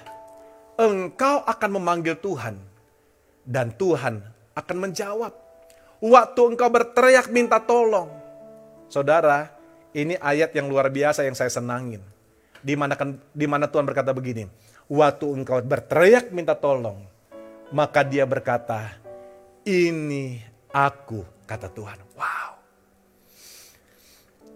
[0.78, 2.71] engkau akan memanggil Tuhan
[3.46, 4.22] dan Tuhan
[4.56, 5.34] akan menjawab.
[6.02, 8.10] Waktu engkau berteriak minta tolong.
[8.90, 9.54] Saudara,
[9.94, 12.02] ini ayat yang luar biasa yang saya senangin.
[12.62, 12.98] Di mana,
[13.34, 14.50] di mana Tuhan berkata begini,
[14.90, 17.06] waktu engkau berteriak minta tolong,
[17.70, 18.98] maka dia berkata,
[19.66, 20.42] ini
[20.74, 21.98] aku, kata Tuhan.
[22.18, 22.52] Wow.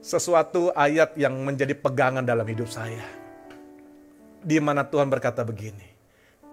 [0.01, 3.05] Sesuatu ayat yang menjadi pegangan dalam hidup saya.
[4.45, 5.89] Di mana Tuhan berkata begini,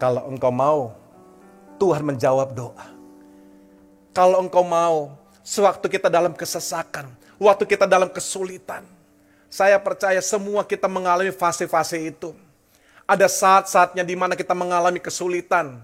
[0.01, 1.02] kalau engkau mau,
[1.83, 2.87] Tuhan menjawab doa.
[4.14, 7.11] Kalau engkau mau, sewaktu kita dalam kesesakan,
[7.43, 8.87] waktu kita dalam kesulitan,
[9.51, 12.30] saya percaya semua kita mengalami fase-fase itu.
[13.03, 15.83] Ada saat-saatnya di mana kita mengalami kesulitan,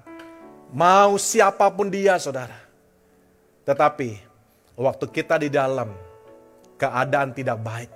[0.68, 2.60] Mau siapa pun dia, saudara.
[3.64, 4.20] Tetapi
[4.76, 5.96] waktu kita di dalam
[6.76, 7.90] keadaan tidak baik,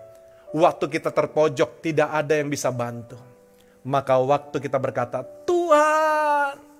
[0.56, 3.20] waktu kita terpojok tidak ada yang bisa bantu.
[3.84, 6.71] Maka waktu kita berkata, Tuhan.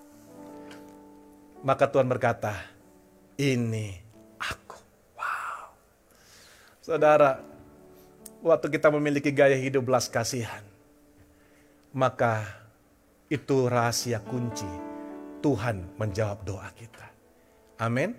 [1.62, 2.58] Maka Tuhan berkata,
[3.38, 3.94] ini
[4.42, 4.78] aku.
[5.14, 5.70] Wow.
[6.82, 7.38] Saudara,
[8.42, 10.66] waktu kita memiliki gaya hidup belas kasihan,
[11.94, 12.42] maka
[13.30, 14.66] itu rahasia kunci
[15.38, 17.06] Tuhan menjawab doa kita.
[17.78, 18.18] Amin.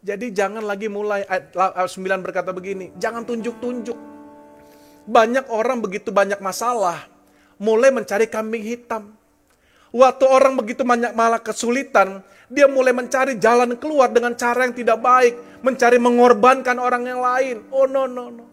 [0.00, 3.96] Jadi jangan lagi mulai ayat 9 berkata begini, jangan tunjuk-tunjuk.
[5.08, 7.08] Banyak orang begitu banyak masalah,
[7.60, 9.16] mulai mencari kambing hitam.
[9.92, 14.98] Waktu orang begitu banyak malah kesulitan, dia mulai mencari jalan keluar dengan cara yang tidak
[14.98, 17.62] baik, mencari mengorbankan orang yang lain.
[17.70, 18.44] Oh no no no.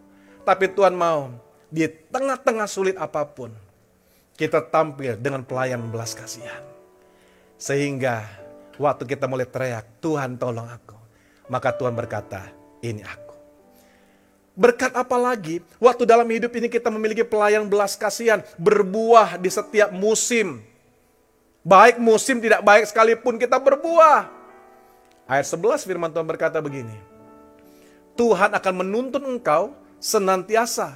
[0.45, 1.33] Tapi Tuhan mau
[1.67, 3.51] di tengah-tengah sulit apa pun,
[4.37, 6.61] kita tampil dengan pelayan belas kasihan.
[7.57, 8.21] Sehingga
[8.77, 10.95] waktu kita mulai teriak, Tuhan tolong aku.
[11.49, 12.53] Maka Tuhan berkata,
[12.85, 13.33] ini aku.
[14.57, 15.61] Berkat apa lagi?
[15.81, 20.61] Waktu dalam hidup ini kita memiliki pelayan belas kasihan, berbuah di setiap musim.
[21.67, 24.31] Baik musim tidak baik sekalipun kita berbuah.
[25.27, 26.95] Ayat 11 firman Tuhan berkata begini.
[28.15, 30.95] Tuhan akan menuntun engkau senantiasa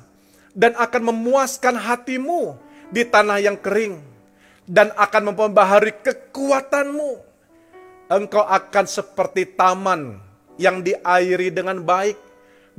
[0.56, 2.56] dan akan memuaskan hatimu
[2.88, 4.00] di tanah yang kering
[4.64, 7.20] dan akan memperbaharui kekuatanmu.
[8.08, 10.24] Engkau akan seperti taman
[10.56, 12.16] yang diairi dengan baik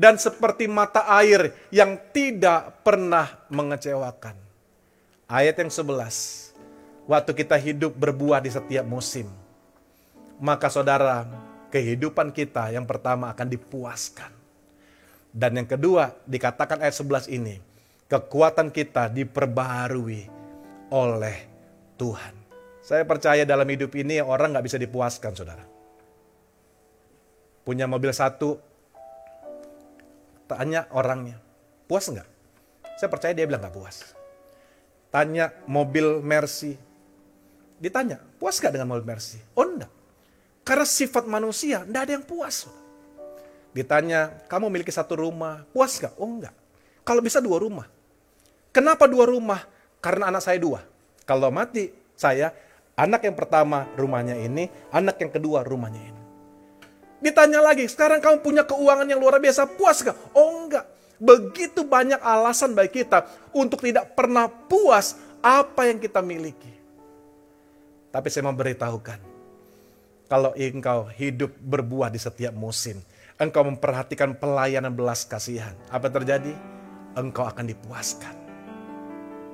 [0.01, 4.37] dan seperti mata air yang tidak pernah mengecewakan.
[5.29, 6.52] Ayat yang sebelas,
[7.07, 9.27] waktu kita hidup berbuah di setiap musim,
[10.43, 11.27] maka saudara,
[11.71, 14.31] kehidupan kita yang pertama akan dipuaskan.
[15.33, 17.57] Dan yang kedua, dikatakan ayat 11 ini,
[18.11, 20.29] kekuatan kita diperbaharui
[20.93, 21.37] oleh
[21.97, 22.35] Tuhan.
[22.85, 25.65] Saya percaya dalam hidup ini orang nggak bisa dipuaskan, saudara.
[27.63, 28.59] Punya mobil satu,
[30.51, 31.39] tanya orangnya,
[31.89, 32.29] puas nggak?
[32.99, 34.13] Saya percaya dia bilang nggak puas.
[35.09, 36.77] Tanya mobil Mercy,
[37.83, 39.43] ditanya, puas nggak dengan mobil Mercy?
[39.59, 39.91] Oh enggak.
[40.63, 42.71] Karena sifat manusia, enggak ada yang puas.
[43.75, 46.15] Ditanya, kamu memiliki satu rumah, puas nggak?
[46.15, 46.55] Oh enggak.
[47.03, 47.91] Kalau bisa dua rumah.
[48.71, 49.67] Kenapa dua rumah?
[49.99, 50.87] Karena anak saya dua.
[51.27, 52.55] Kalau mati saya,
[52.95, 56.23] anak yang pertama rumahnya ini, anak yang kedua rumahnya ini.
[57.23, 60.15] Ditanya lagi, sekarang kamu punya keuangan yang luar biasa, puas gak?
[60.35, 60.87] Oh enggak.
[61.23, 66.72] Begitu banyak alasan bagi kita untuk tidak pernah puas apa yang kita miliki.
[68.13, 69.17] Tapi saya mau beritahukan,
[70.29, 73.01] kalau engkau hidup berbuah di setiap musim,
[73.41, 76.53] engkau memperhatikan pelayanan belas kasihan, apa terjadi?
[77.17, 78.37] Engkau akan dipuaskan.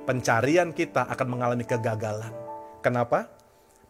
[0.03, 2.35] Pencarian kita akan mengalami kegagalan.
[2.83, 3.31] Kenapa?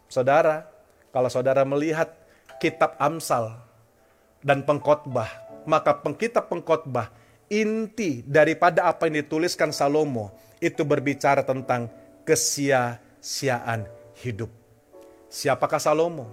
[0.06, 0.70] Saudara,
[1.10, 2.14] kalau saudara melihat
[2.62, 3.58] kitab Amsal
[4.42, 5.30] dan pengkhotbah,
[5.66, 7.10] maka pengkitab pengkhotbah
[7.50, 10.30] inti daripada apa yang dituliskan Salomo
[10.62, 11.90] itu berbicara tentang
[12.22, 13.90] kesia-siaan
[14.22, 14.59] hidup.
[15.30, 16.26] Siapakah Salomo?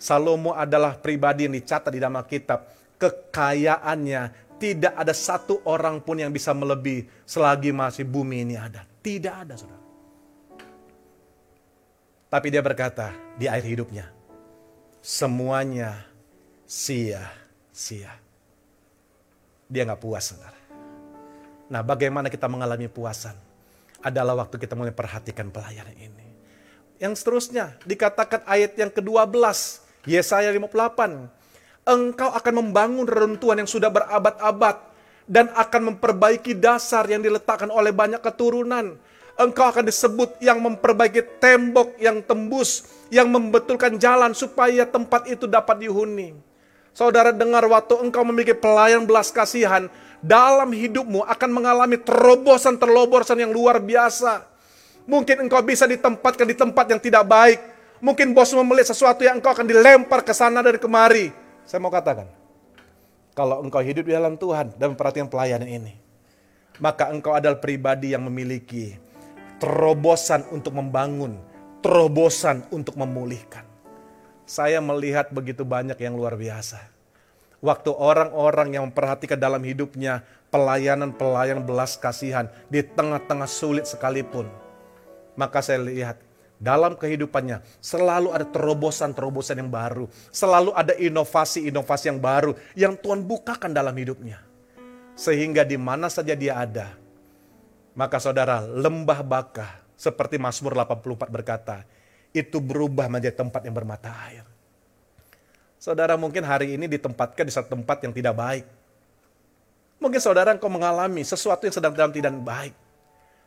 [0.00, 2.72] Salomo adalah pribadi yang dicatat di dalam Alkitab.
[2.96, 8.88] Kekayaannya tidak ada satu orang pun yang bisa melebihi selagi masih bumi ini ada.
[9.04, 9.84] Tidak ada, saudara.
[12.30, 14.06] Tapi dia berkata di akhir hidupnya,
[15.04, 16.04] semuanya
[16.64, 18.12] sia-sia.
[19.68, 20.60] Dia nggak puas, saudara.
[21.68, 23.36] Nah, bagaimana kita mengalami puasan?
[24.00, 26.29] Adalah waktu kita mulai perhatikan pelayanan ini.
[27.00, 29.40] Yang seterusnya dikatakan ayat yang ke-12,
[30.04, 31.88] Yesaya 58.
[31.88, 34.76] Engkau akan membangun reruntuhan yang sudah berabad-abad
[35.24, 39.00] dan akan memperbaiki dasar yang diletakkan oleh banyak keturunan
[39.40, 45.80] engkau akan disebut yang memperbaiki tembok yang tembus, yang membetulkan jalan supaya tempat itu dapat
[45.80, 46.36] dihuni.
[46.92, 49.88] Saudara dengar waktu engkau memiliki pelayan belas kasihan,
[50.20, 54.44] dalam hidupmu akan mengalami terobosan-terobosan yang luar biasa.
[55.08, 57.60] Mungkin engkau bisa ditempatkan di tempat yang tidak baik.
[58.00, 61.32] Mungkin bos melihat sesuatu yang engkau akan dilempar ke sana dan kemari.
[61.68, 62.28] Saya mau katakan,
[63.36, 65.94] kalau engkau hidup di dalam Tuhan dan perhatian pelayanan ini,
[66.80, 68.96] maka engkau adalah pribadi yang memiliki
[69.60, 71.36] terobosan untuk membangun,
[71.84, 73.68] terobosan untuk memulihkan.
[74.48, 76.80] Saya melihat begitu banyak yang luar biasa.
[77.60, 84.48] Waktu orang-orang yang memperhatikan dalam hidupnya pelayanan-pelayanan belas kasihan di tengah-tengah sulit sekalipun.
[85.38, 86.18] Maka saya lihat
[86.60, 90.06] dalam kehidupannya selalu ada terobosan-terobosan yang baru.
[90.28, 94.44] Selalu ada inovasi-inovasi yang baru yang Tuhan bukakan dalam hidupnya.
[95.16, 96.96] Sehingga di mana saja dia ada,
[97.92, 101.84] maka saudara, lembah Baka seperti Mazmur 84 berkata,
[102.30, 104.46] itu berubah menjadi tempat yang bermata air.
[105.80, 108.64] Saudara mungkin hari ini ditempatkan di satu tempat yang tidak baik.
[110.00, 112.72] Mungkin saudara engkau mengalami sesuatu yang sedang dalam tidak baik.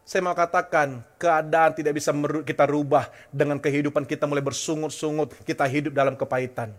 [0.04, 2.12] Saya mau katakan, keadaan tidak bisa
[2.44, 6.76] kita rubah dengan kehidupan kita mulai bersungut-sungut, kita hidup dalam kepahitan.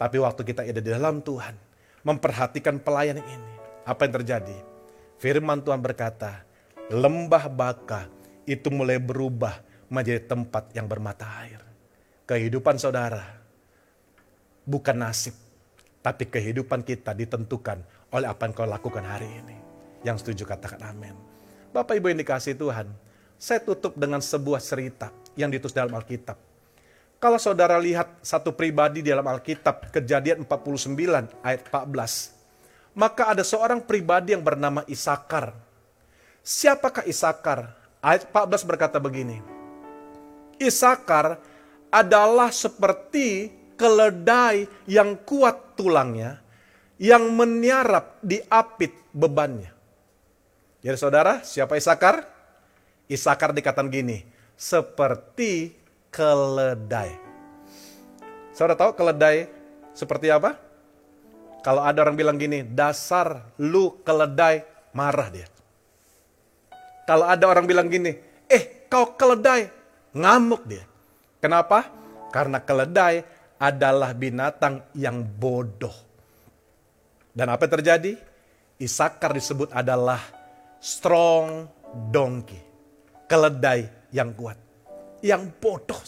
[0.00, 1.52] Tapi waktu kita ada di dalam Tuhan,
[2.00, 3.52] memperhatikan pelayanan ini,
[3.84, 4.56] apa yang terjadi?
[5.20, 6.48] Firman Tuhan berkata,
[6.88, 8.08] lembah baka
[8.48, 9.60] itu mulai berubah
[9.92, 11.60] menjadi tempat yang bermata air.
[12.24, 13.36] Kehidupan saudara
[14.64, 15.36] bukan nasib,
[16.00, 17.84] tapi kehidupan kita ditentukan
[18.16, 19.56] oleh apa yang kau lakukan hari ini.
[20.08, 21.35] Yang setuju katakan amin.
[21.76, 22.88] Bapak Ibu yang dikasih Tuhan,
[23.36, 26.40] saya tutup dengan sebuah cerita yang ditulis dalam Alkitab.
[27.20, 32.96] Kalau saudara lihat satu pribadi di dalam Alkitab, kejadian 49 ayat 14.
[32.96, 35.52] Maka ada seorang pribadi yang bernama Isakar
[36.46, 37.74] Siapakah Isakar?
[37.98, 39.42] Ayat 14 berkata begini.
[40.62, 41.42] Isakar
[41.90, 46.38] adalah seperti keledai yang kuat tulangnya,
[47.02, 49.75] yang meniarap di apit bebannya.
[50.86, 52.22] Jadi saudara, siapa Isakar?
[53.10, 54.22] Isakar dikatakan gini,
[54.54, 55.74] seperti
[56.14, 57.10] keledai.
[58.54, 59.50] Saudara tahu keledai
[59.98, 60.54] seperti apa?
[61.66, 64.62] Kalau ada orang bilang gini, dasar lu keledai,
[64.94, 65.50] marah dia.
[67.02, 68.14] Kalau ada orang bilang gini,
[68.46, 69.66] eh kau keledai,
[70.14, 70.86] ngamuk dia.
[71.42, 71.90] Kenapa?
[72.30, 73.26] Karena keledai
[73.58, 75.94] adalah binatang yang bodoh.
[77.34, 78.12] Dan apa yang terjadi?
[78.78, 80.35] Isakar disebut adalah
[80.86, 81.66] strong
[82.14, 82.62] donkey.
[83.26, 84.54] Keledai yang kuat.
[85.18, 85.98] Yang bodoh.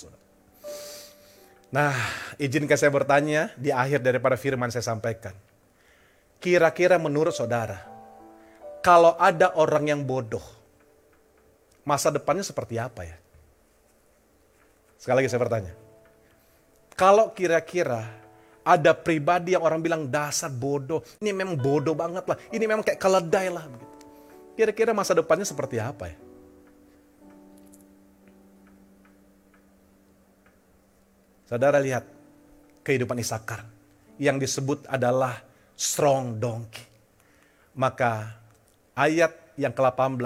[1.74, 1.92] Nah,
[2.38, 5.34] izinkan saya bertanya di akhir daripada firman saya sampaikan.
[6.38, 7.82] Kira-kira menurut saudara,
[8.78, 10.44] kalau ada orang yang bodoh,
[11.82, 13.18] masa depannya seperti apa ya?
[14.94, 15.74] Sekali lagi saya bertanya.
[16.94, 18.06] Kalau kira-kira
[18.62, 23.02] ada pribadi yang orang bilang dasar bodoh, ini memang bodoh banget lah, ini memang kayak
[23.02, 23.66] keledai lah.
[24.58, 26.18] Kira-kira masa depannya seperti apa ya?
[31.46, 32.02] Saudara lihat
[32.82, 33.62] kehidupan Isakar
[34.18, 35.46] yang disebut adalah
[35.78, 36.82] strong donkey.
[37.78, 38.34] Maka
[38.98, 40.18] ayat yang ke-18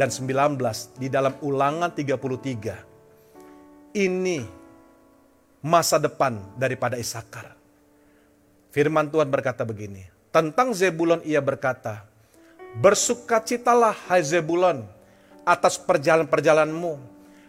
[0.00, 0.56] dan 19
[0.96, 3.92] di dalam ulangan 33.
[3.92, 4.48] Ini
[5.60, 7.52] masa depan daripada Isakar.
[8.72, 12.11] Firman Tuhan berkata begini, tentang Zebulon ia berkata,
[12.72, 14.88] Bersukacitalah hai Zebulon
[15.44, 16.96] atas perjalanan-perjalananmu,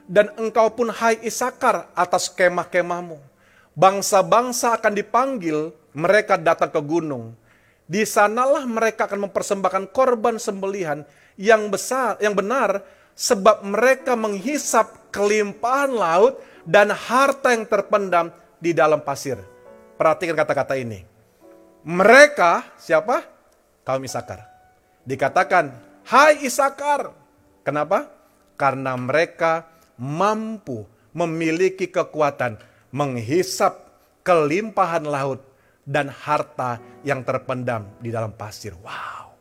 [0.04, 3.16] dan engkau pun hai Isakar atas kemah-kemahmu.
[3.72, 7.32] Bangsa-bangsa akan dipanggil, mereka datang ke gunung.
[7.88, 11.08] Di sanalah mereka akan mempersembahkan korban sembelihan
[11.40, 12.84] yang besar, yang benar,
[13.16, 18.28] sebab mereka menghisap kelimpahan laut dan harta yang terpendam
[18.60, 19.40] di dalam pasir.
[19.96, 21.06] Perhatikan kata-kata ini.
[21.84, 23.24] Mereka siapa?
[23.84, 24.53] Kaum Isakar.
[25.04, 25.76] Dikatakan,
[26.08, 27.12] hai Isakar.
[27.64, 28.12] Kenapa?
[28.56, 29.68] Karena mereka
[29.99, 32.58] mampu memiliki kekuatan
[32.93, 33.84] menghisap
[34.24, 35.43] kelimpahan laut
[35.84, 38.72] dan harta yang terpendam di dalam pasir.
[38.80, 39.36] Wow.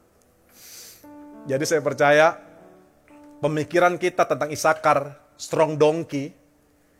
[1.46, 2.26] Jadi saya percaya
[3.42, 6.30] pemikiran kita tentang Isakar, strong donkey,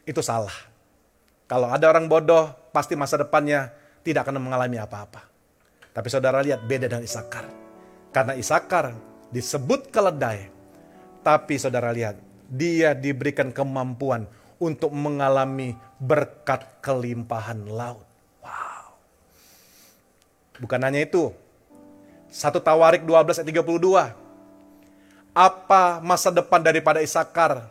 [0.03, 0.55] itu salah.
[1.47, 3.71] Kalau ada orang bodoh, pasti masa depannya
[4.03, 5.27] tidak akan mengalami apa-apa.
[5.95, 7.62] Tapi saudara lihat beda dengan Isakar.
[8.13, 8.93] Karena Isakar
[9.33, 10.53] disebut keledai.
[11.25, 12.21] Tapi saudara lihat,
[12.53, 14.29] dia diberikan kemampuan
[14.61, 18.05] untuk mengalami berkat kelimpahan laut.
[18.45, 19.01] Wow.
[20.61, 21.33] Bukan hanya itu.
[22.29, 24.13] Satu Tawarik 12 ayat 32.
[25.33, 27.65] Apa masa depan daripada Isakar?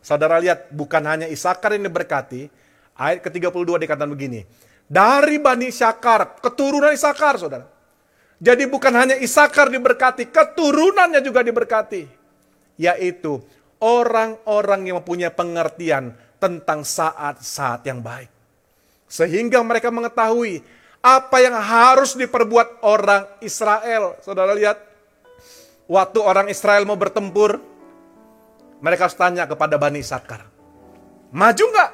[0.00, 2.48] Saudara lihat, bukan hanya Isakar yang diberkati.
[2.96, 4.48] Ayat ke-32 dikatakan begini.
[4.88, 7.81] Dari Bani Isakar, keturunan Isakar saudara.
[8.42, 12.10] Jadi bukan hanya Isakar diberkati, keturunannya juga diberkati.
[12.74, 13.38] Yaitu
[13.78, 16.10] orang-orang yang mempunyai pengertian
[16.42, 18.26] tentang saat-saat yang baik.
[19.06, 20.58] Sehingga mereka mengetahui
[20.98, 24.18] apa yang harus diperbuat orang Israel.
[24.26, 24.82] Saudara lihat,
[25.86, 27.62] waktu orang Israel mau bertempur,
[28.82, 30.42] mereka harus tanya kepada Bani Isakar.
[31.30, 31.90] Maju nggak?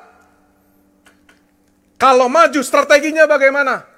[2.01, 3.98] Kalau maju strateginya bagaimana?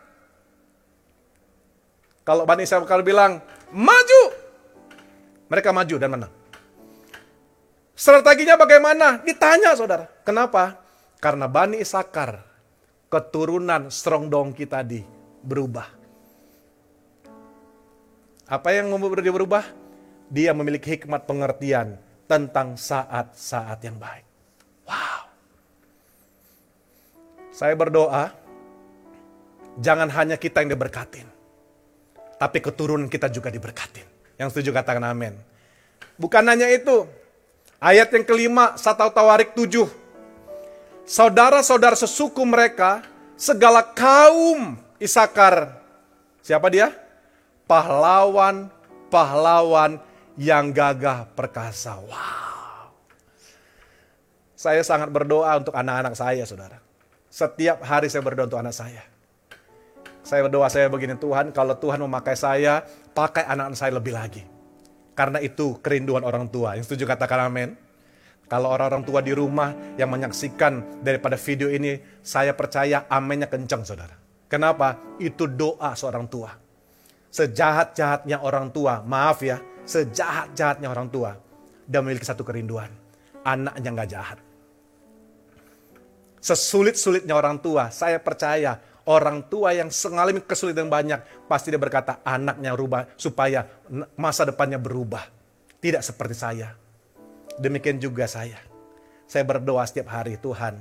[2.31, 3.43] Kalau Bani Israel bilang,
[3.75, 4.23] maju.
[5.51, 6.33] Mereka maju dan menang.
[7.91, 9.19] Strateginya bagaimana?
[9.27, 10.07] Ditanya saudara.
[10.23, 10.79] Kenapa?
[11.19, 12.39] Karena Bani Isakar,
[13.11, 15.03] keturunan strong donkey tadi,
[15.43, 15.91] berubah.
[18.47, 19.67] Apa yang membuat dia berubah?
[20.31, 21.99] Dia memiliki hikmat pengertian
[22.31, 24.27] tentang saat-saat yang baik.
[24.87, 25.27] Wow.
[27.51, 28.31] Saya berdoa,
[29.83, 31.30] jangan hanya kita yang diberkatin
[32.41, 34.09] tapi keturunan kita juga diberkatin.
[34.41, 35.37] Yang setuju katakan amin.
[36.17, 37.05] Bukan hanya itu.
[37.77, 39.85] Ayat yang kelima, Satau Tawarik 7.
[41.05, 43.05] Saudara-saudara sesuku mereka,
[43.37, 45.85] segala kaum Isakar.
[46.41, 46.97] Siapa dia?
[47.69, 50.01] Pahlawan-pahlawan
[50.41, 52.01] yang gagah perkasa.
[52.01, 52.97] Wow.
[54.57, 56.81] Saya sangat berdoa untuk anak-anak saya, saudara.
[57.29, 59.05] Setiap hari saya berdoa untuk anak saya.
[60.21, 62.85] Saya berdoa saya begini Tuhan, kalau Tuhan memakai saya,
[63.17, 64.43] pakai anak-anak saya lebih lagi.
[65.17, 66.77] Karena itu kerinduan orang tua.
[66.77, 67.77] Yang setuju katakan amin.
[68.51, 74.17] Kalau orang-orang tua di rumah yang menyaksikan daripada video ini, saya percaya aminnya kencang saudara.
[74.51, 74.99] Kenapa?
[75.23, 76.51] Itu doa seorang tua.
[77.31, 81.39] Sejahat-jahatnya orang tua, maaf ya, sejahat-jahatnya orang tua,
[81.87, 82.91] dia memiliki satu kerinduan.
[83.47, 84.39] Anaknya nggak jahat.
[86.43, 91.19] Sesulit-sulitnya orang tua, saya percaya orang tua yang mengalami kesulitan banyak,
[91.51, 93.67] pasti dia berkata anaknya rubah supaya
[94.15, 95.27] masa depannya berubah.
[95.83, 96.71] Tidak seperti saya.
[97.59, 98.63] Demikian juga saya.
[99.27, 100.79] Saya berdoa setiap hari, Tuhan,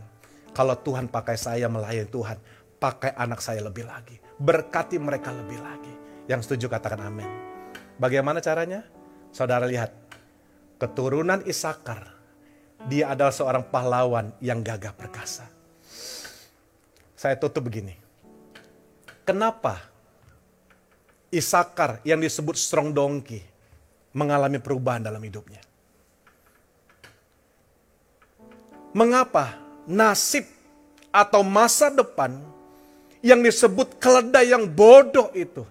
[0.53, 2.37] kalau Tuhan pakai saya melayani Tuhan,
[2.77, 4.21] pakai anak saya lebih lagi.
[4.37, 5.93] Berkati mereka lebih lagi.
[6.29, 7.29] Yang setuju katakan amin.
[7.97, 8.85] Bagaimana caranya?
[9.29, 9.93] Saudara lihat,
[10.81, 12.13] keturunan Isakar,
[12.89, 15.45] dia adalah seorang pahlawan yang gagah perkasa.
[17.13, 18.08] Saya tutup begini.
[19.29, 19.77] Kenapa
[21.29, 23.45] Isakar yang disebut strong donkey
[24.17, 25.61] mengalami perubahan dalam hidupnya?
[28.89, 29.53] Mengapa
[29.85, 30.49] nasib
[31.13, 32.41] atau masa depan
[33.21, 35.61] yang disebut keledai yang bodoh itu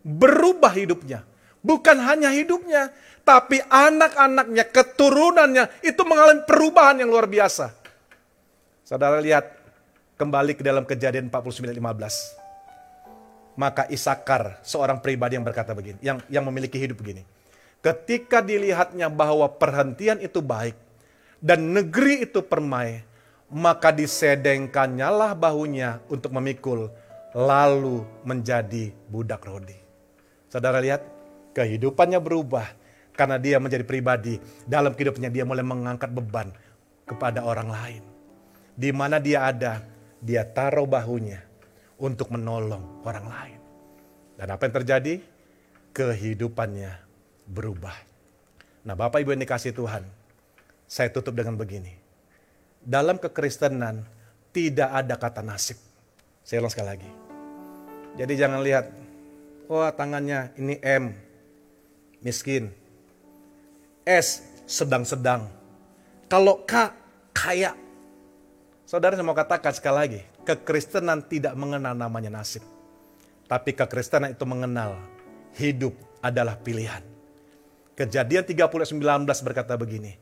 [0.00, 1.20] berubah hidupnya?
[1.60, 2.96] Bukan hanya hidupnya,
[3.28, 7.76] tapi anak-anaknya, keturunannya itu mengalami perubahan yang luar biasa.
[8.88, 9.52] Saudara lihat
[10.16, 12.45] kembali ke dalam kejadian 49:15
[13.56, 17.24] maka Isakar seorang pribadi yang berkata begini, yang yang memiliki hidup begini.
[17.80, 20.76] Ketika dilihatnya bahwa perhentian itu baik
[21.40, 23.00] dan negeri itu permai,
[23.48, 26.92] maka disedengkannya lah bahunya untuk memikul
[27.32, 29.76] lalu menjadi budak rodi.
[30.52, 31.04] Saudara lihat,
[31.56, 32.68] kehidupannya berubah
[33.16, 34.40] karena dia menjadi pribadi.
[34.68, 36.52] Dalam hidupnya dia mulai mengangkat beban
[37.08, 38.02] kepada orang lain.
[38.76, 39.80] Di mana dia ada,
[40.20, 41.45] dia taruh bahunya
[41.96, 43.60] untuk menolong orang lain.
[44.36, 45.14] Dan apa yang terjadi?
[45.96, 46.92] Kehidupannya
[47.48, 47.96] berubah.
[48.84, 50.04] Nah Bapak Ibu yang dikasih Tuhan,
[50.84, 51.96] saya tutup dengan begini.
[52.84, 54.04] Dalam kekristenan
[54.52, 55.80] tidak ada kata nasib.
[56.46, 57.10] Saya ulang sekali lagi.
[58.16, 58.86] Jadi jangan lihat,
[59.66, 61.10] wah tangannya ini M,
[62.22, 62.70] miskin.
[64.06, 65.50] S, sedang-sedang.
[66.30, 66.94] Kalau K,
[67.34, 67.74] kaya.
[68.86, 72.62] Saudara saya mau katakan sekali lagi, kekristenan tidak mengenal namanya nasib.
[73.50, 74.94] Tapi kekristenan itu mengenal
[75.58, 77.02] hidup adalah pilihan.
[77.98, 80.14] Kejadian 30 19 berkata begini,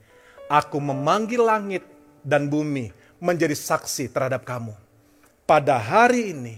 [0.49, 1.85] Aku memanggil langit
[2.25, 4.73] dan bumi menjadi saksi terhadap kamu.
[5.45, 6.57] Pada hari ini,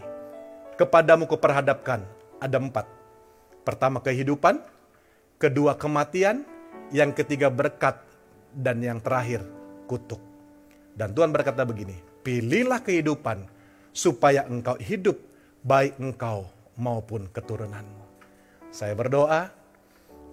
[0.79, 2.07] kepadamu kuperhadapkan
[2.39, 2.87] ada empat.
[3.67, 4.63] Pertama kehidupan,
[5.43, 6.47] kedua kematian,
[6.95, 7.99] yang ketiga berkat,
[8.55, 9.43] dan yang terakhir
[9.91, 10.23] kutuk.
[10.95, 13.56] Dan Tuhan berkata begini, pilihlah kehidupan
[13.97, 15.17] supaya engkau hidup
[15.65, 16.45] baik engkau
[16.77, 18.05] maupun keturunanmu.
[18.69, 19.49] Saya berdoa,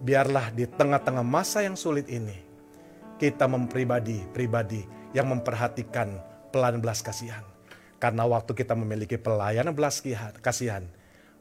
[0.04, 2.36] biarlah di tengah-tengah masa yang sulit ini,
[3.16, 4.84] kita mempribadi pribadi
[5.16, 6.20] yang memperhatikan
[6.52, 7.48] pelan belas kasihan.
[8.04, 10.04] Karena waktu kita memiliki pelayanan belas
[10.44, 10.84] kasihan,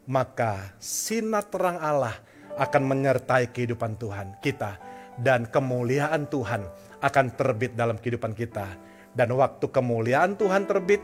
[0.07, 2.14] maka sinar terang Allah
[2.55, 4.79] akan menyertai kehidupan Tuhan kita
[5.18, 6.62] dan kemuliaan Tuhan
[7.03, 8.79] akan terbit dalam kehidupan kita
[9.12, 11.03] dan waktu kemuliaan Tuhan terbit,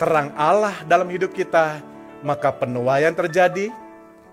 [0.00, 1.84] terang Allah dalam hidup kita,
[2.24, 3.68] maka penuaian terjadi,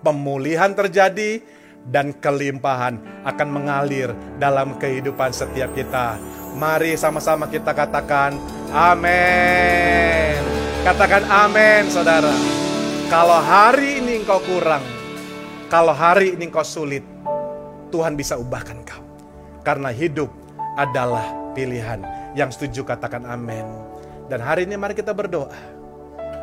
[0.00, 1.44] pemulihan terjadi,
[1.84, 2.96] dan kelimpahan
[3.28, 6.16] akan mengalir dalam kehidupan setiap kita.
[6.56, 8.40] Mari sama-sama kita katakan
[8.72, 10.40] amin.
[10.88, 12.32] Katakan amin saudara.
[13.12, 14.84] Kalau hari ini engkau kurang,
[15.68, 17.04] kalau hari ini engkau sulit,
[17.92, 19.04] Tuhan bisa ubahkan kau.
[19.60, 20.32] Karena hidup
[20.80, 22.00] adalah pilihan.
[22.32, 23.87] Yang setuju katakan amin.
[24.28, 25.56] Dan hari ini mari kita berdoa.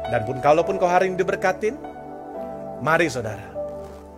[0.09, 1.77] Dan pun kalaupun kau hari ini diberkatin,
[2.81, 3.53] mari saudara.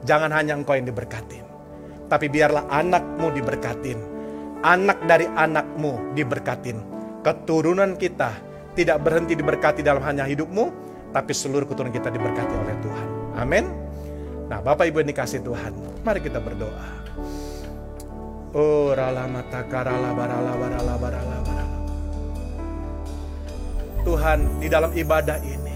[0.08, 1.44] Jangan hanya engkau yang diberkatin.
[2.08, 4.00] Tapi biarlah anakmu diberkatin.
[4.64, 6.80] Anak dari anakmu diberkatin.
[7.22, 8.32] Keturunan kita
[8.72, 10.72] tidak berhenti diberkati dalam hanya hidupmu,
[11.12, 13.08] tapi seluruh keturunan kita diberkati oleh Tuhan.
[13.36, 13.66] Amin.
[14.48, 15.76] Nah, Bapak Ibu yang dikasih Tuhan,
[16.08, 16.88] mari kita berdoa.
[18.56, 21.77] Oh, rala mata karala barala barala barala.
[24.08, 25.76] Tuhan, di dalam ibadah ini,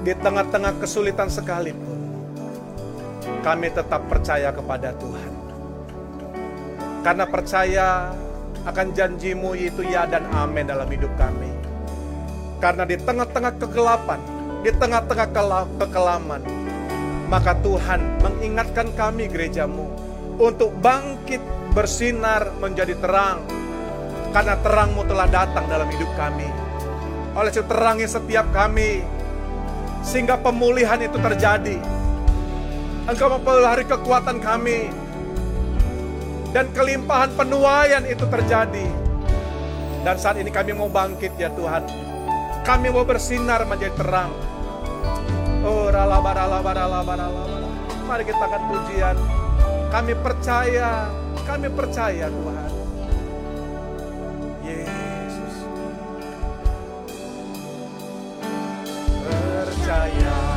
[0.00, 2.00] di tengah-tengah kesulitan sekalipun,
[3.44, 5.32] kami tetap percaya kepada Tuhan.
[7.04, 8.16] Karena percaya
[8.64, 11.52] akan janjimu itu ya dan amin dalam hidup kami.
[12.64, 14.20] Karena di tengah-tengah kegelapan,
[14.64, 15.28] di tengah-tengah
[15.84, 16.42] kekelaman,
[17.28, 19.84] maka Tuhan mengingatkan kami gerejamu
[20.40, 21.44] untuk bangkit
[21.76, 23.44] bersinar menjadi terang.
[24.32, 26.59] Karena terangmu telah datang dalam hidup kami.
[27.40, 29.00] Oleh itu terangnya setiap kami.
[30.04, 31.80] Sehingga pemulihan itu terjadi.
[33.08, 34.92] Engkau mempelari kekuatan kami.
[36.52, 38.84] Dan kelimpahan penuaian itu terjadi.
[40.04, 41.88] Dan saat ini kami mau bangkit ya Tuhan.
[42.60, 44.36] Kami mau bersinar menjadi terang.
[45.64, 47.44] Oh, rala barala barala barala.
[48.04, 49.16] Mari kita akan pujian.
[49.88, 51.08] Kami percaya,
[51.48, 52.70] kami percaya Tuhan.
[54.60, 54.99] Yesus.
[59.90, 60.49] Percaya,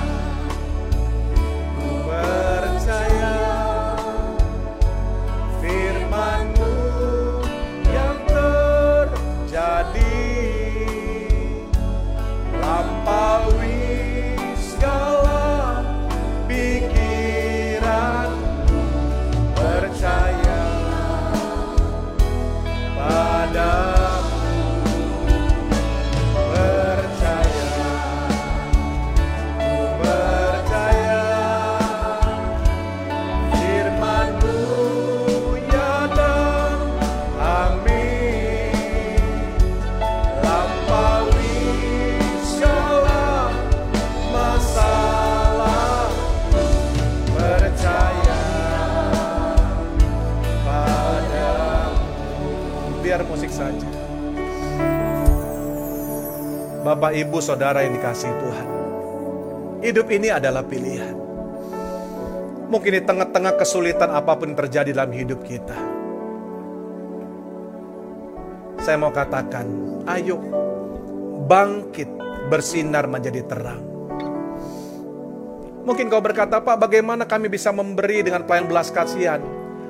[56.94, 58.68] Bapak Ibu Saudara yang dikasih Tuhan
[59.82, 61.18] Hidup ini adalah pilihan
[62.70, 65.74] Mungkin di tengah-tengah kesulitan apa pun terjadi dalam hidup kita
[68.78, 69.66] Saya mau katakan
[70.06, 70.38] Ayo
[71.50, 72.14] bangkit
[72.54, 73.82] bersinar menjadi terang
[75.90, 79.44] Mungkin kau berkata, Pak, bagaimana kami bisa memberi dengan pelayan belas kasihan?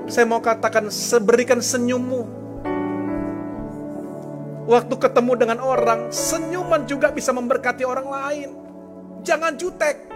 [0.09, 2.42] Saya mau katakan, seberikan senyummu.
[4.63, 8.49] Waktu ketemu dengan orang, senyuman juga bisa memberkati orang lain.
[9.19, 10.07] Jangan jutek.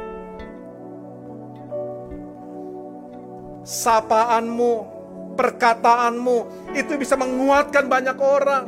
[3.68, 4.74] Sapaanmu,
[5.36, 6.38] perkataanmu
[6.72, 8.66] itu bisa menguatkan banyak orang.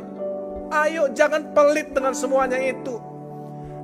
[0.68, 3.00] Ayo jangan pelit dengan semuanya itu.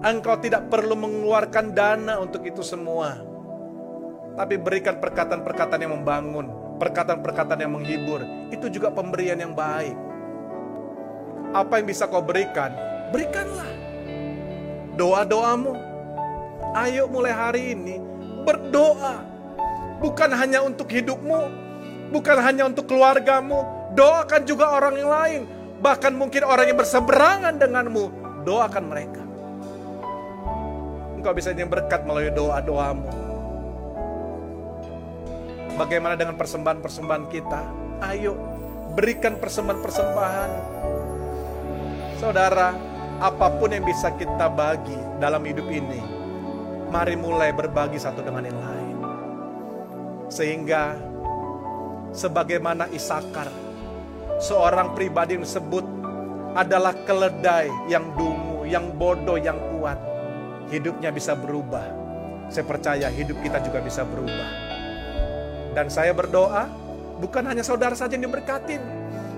[0.04, 3.16] Engkau tidak perlu mengeluarkan dana untuk itu semua.
[4.36, 8.20] Tapi berikan perkataan-perkataan yang membangun, perkataan-perkataan yang menghibur.
[8.52, 10.05] Itu juga pemberian yang baik.
[11.52, 12.72] Apa yang bisa kau berikan,
[13.14, 13.68] berikanlah.
[14.96, 15.76] Doa-doamu.
[16.76, 18.00] Ayo mulai hari ini
[18.46, 19.22] berdoa.
[19.98, 21.40] Bukan hanya untuk hidupmu,
[22.12, 23.64] bukan hanya untuk keluargamu,
[23.96, 25.42] doakan juga orang yang lain.
[25.80, 28.04] Bahkan mungkin orang yang berseberangan denganmu,
[28.44, 29.22] doakan mereka.
[31.16, 33.08] Engkau bisa yang berkat melalui doa-doamu.
[35.76, 37.60] Bagaimana dengan persembahan-persembahan kita?
[38.00, 38.32] Ayo,
[38.96, 40.50] berikan persembahan-persembahan.
[42.16, 42.72] Saudara,
[43.20, 46.00] apa pun yang bisa kita bagi dalam hidup ini,
[46.88, 48.96] mari mulai berbagi satu dengan yang lain.
[50.32, 50.96] Sehingga
[52.16, 53.52] sebagaimana Isakar,
[54.40, 55.84] seorang pribadi yang disebut
[56.56, 60.00] adalah keledai yang dungu, yang bodoh, yang kuat.
[60.72, 61.84] Hidupnya bisa berubah.
[62.48, 64.50] Saya percaya hidup kita juga bisa berubah.
[65.76, 66.64] Dan saya berdoa,
[67.20, 68.80] bukan hanya saudara saja yang diberkatin,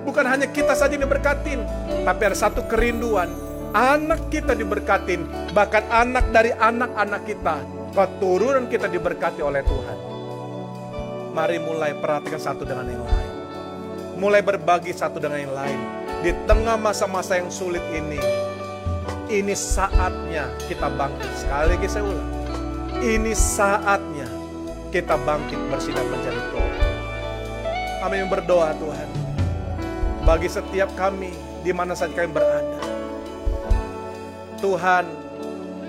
[0.09, 1.61] bukan hanya kita saja yang diberkatin,
[2.09, 3.29] tapi ada satu kerinduan,
[3.77, 7.61] anak kita diberkatin, bahkan anak dari anak-anak kita,
[7.93, 9.99] keturunan kita diberkati oleh Tuhan.
[11.37, 13.31] Mari mulai perhatikan satu dengan yang lain.
[14.19, 15.81] Mulai berbagi satu dengan yang lain.
[16.25, 18.19] Di tengah masa-masa yang sulit ini,
[19.29, 21.31] ini saatnya kita bangkit.
[21.37, 22.31] Sekali lagi saya ulang.
[22.99, 24.27] Ini saatnya
[24.91, 26.83] kita bangkit bersinar menjadi Tuhan.
[28.03, 29.08] Kami berdoa Tuhan.
[30.29, 31.33] Bagi setiap kami
[31.65, 32.77] di mana saja kami berada.
[34.61, 35.09] Tuhan,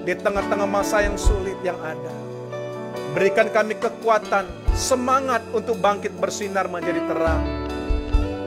[0.08, 2.16] di tengah-tengah masa yang sulit yang ada.
[3.12, 4.48] Berikan kami kekuatan,
[4.80, 7.44] semangat untuk bangkit bersinar menjadi terang.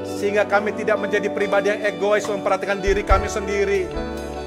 [0.08, 3.84] Sehingga kami tidak menjadi pribadi yang egois memperhatikan diri kami sendiri.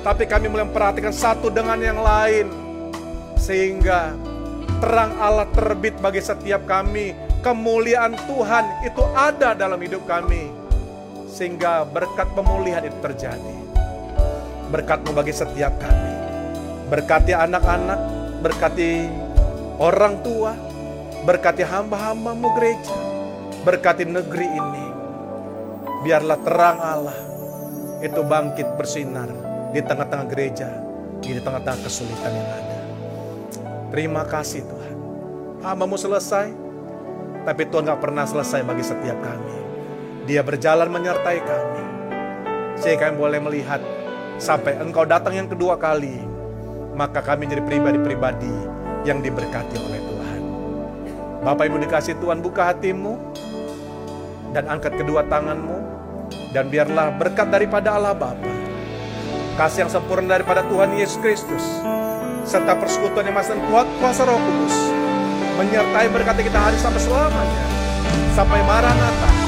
[0.01, 2.49] Tapi kami mulai memperhatikan satu dengan yang lain.
[3.37, 4.17] Sehingga
[4.81, 7.13] terang Allah terbit bagi setiap kami.
[7.45, 10.64] Kemuliaan Tuhan itu ada dalam hidup kami.
[11.35, 13.55] Sehingga berkat pemulihan itu terjadi.
[14.71, 16.13] Berkatmu bagi setiap kami.
[16.87, 17.99] Berkati anak-anak,
[18.39, 19.03] berkati
[19.83, 20.55] orang tua,
[21.27, 22.95] berkati hamba-hambamu gereja,
[23.67, 24.85] berkati negeri ini.
[26.07, 27.19] Biarlah terang Allah
[27.99, 29.27] itu bangkit bersinar
[29.73, 30.69] di tengah-tengah gereja,
[31.19, 32.79] di tengah-tengah kesulitan yang ada.
[33.89, 34.95] Terima kasih Tuhan.
[35.65, 36.53] Hambamu selesai,
[37.43, 39.64] tapi Tuhan gak pernah selesai bagi setiap kami.
[40.25, 41.83] Dia berjalan menyertai kami.
[42.81, 43.81] Sehingga kami boleh melihat
[44.41, 46.17] sampai engkau datang yang kedua kali.
[46.97, 48.51] Maka kami jadi pribadi-pribadi
[49.05, 50.41] yang diberkati oleh Tuhan.
[51.45, 53.13] Bapak Ibu dikasih Tuhan buka hatimu
[54.55, 55.77] dan angkat kedua tanganmu
[56.55, 58.49] dan biarlah berkat daripada Allah Bapa,
[59.59, 61.65] kasih yang sempurna daripada Tuhan Yesus Kristus,
[62.47, 64.75] serta persekutuan yang masih kuat kuasa Roh Kudus
[65.59, 67.63] menyertai berkati kita hari sampai selamanya
[68.35, 69.44] sampai Maranatha.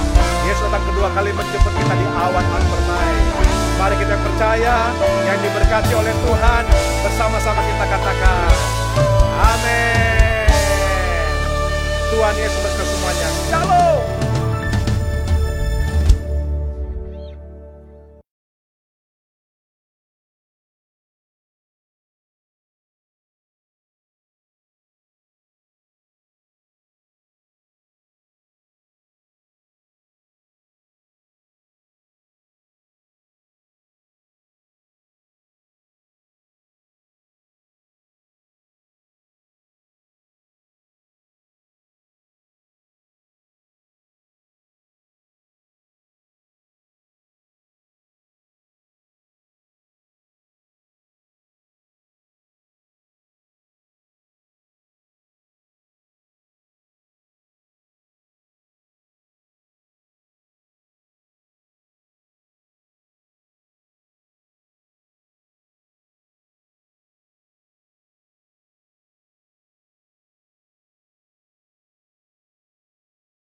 [0.58, 3.14] Datang kedua kali menjemput kita di awan permai.
[3.78, 4.90] Mari kita percaya
[5.30, 6.64] yang diberkati oleh Tuhan
[7.06, 8.50] bersama-sama kita katakan.
[9.38, 10.50] Amin.
[12.10, 13.28] Tuhan Yesus berkata semuanya.
[13.54, 14.17] Shalom.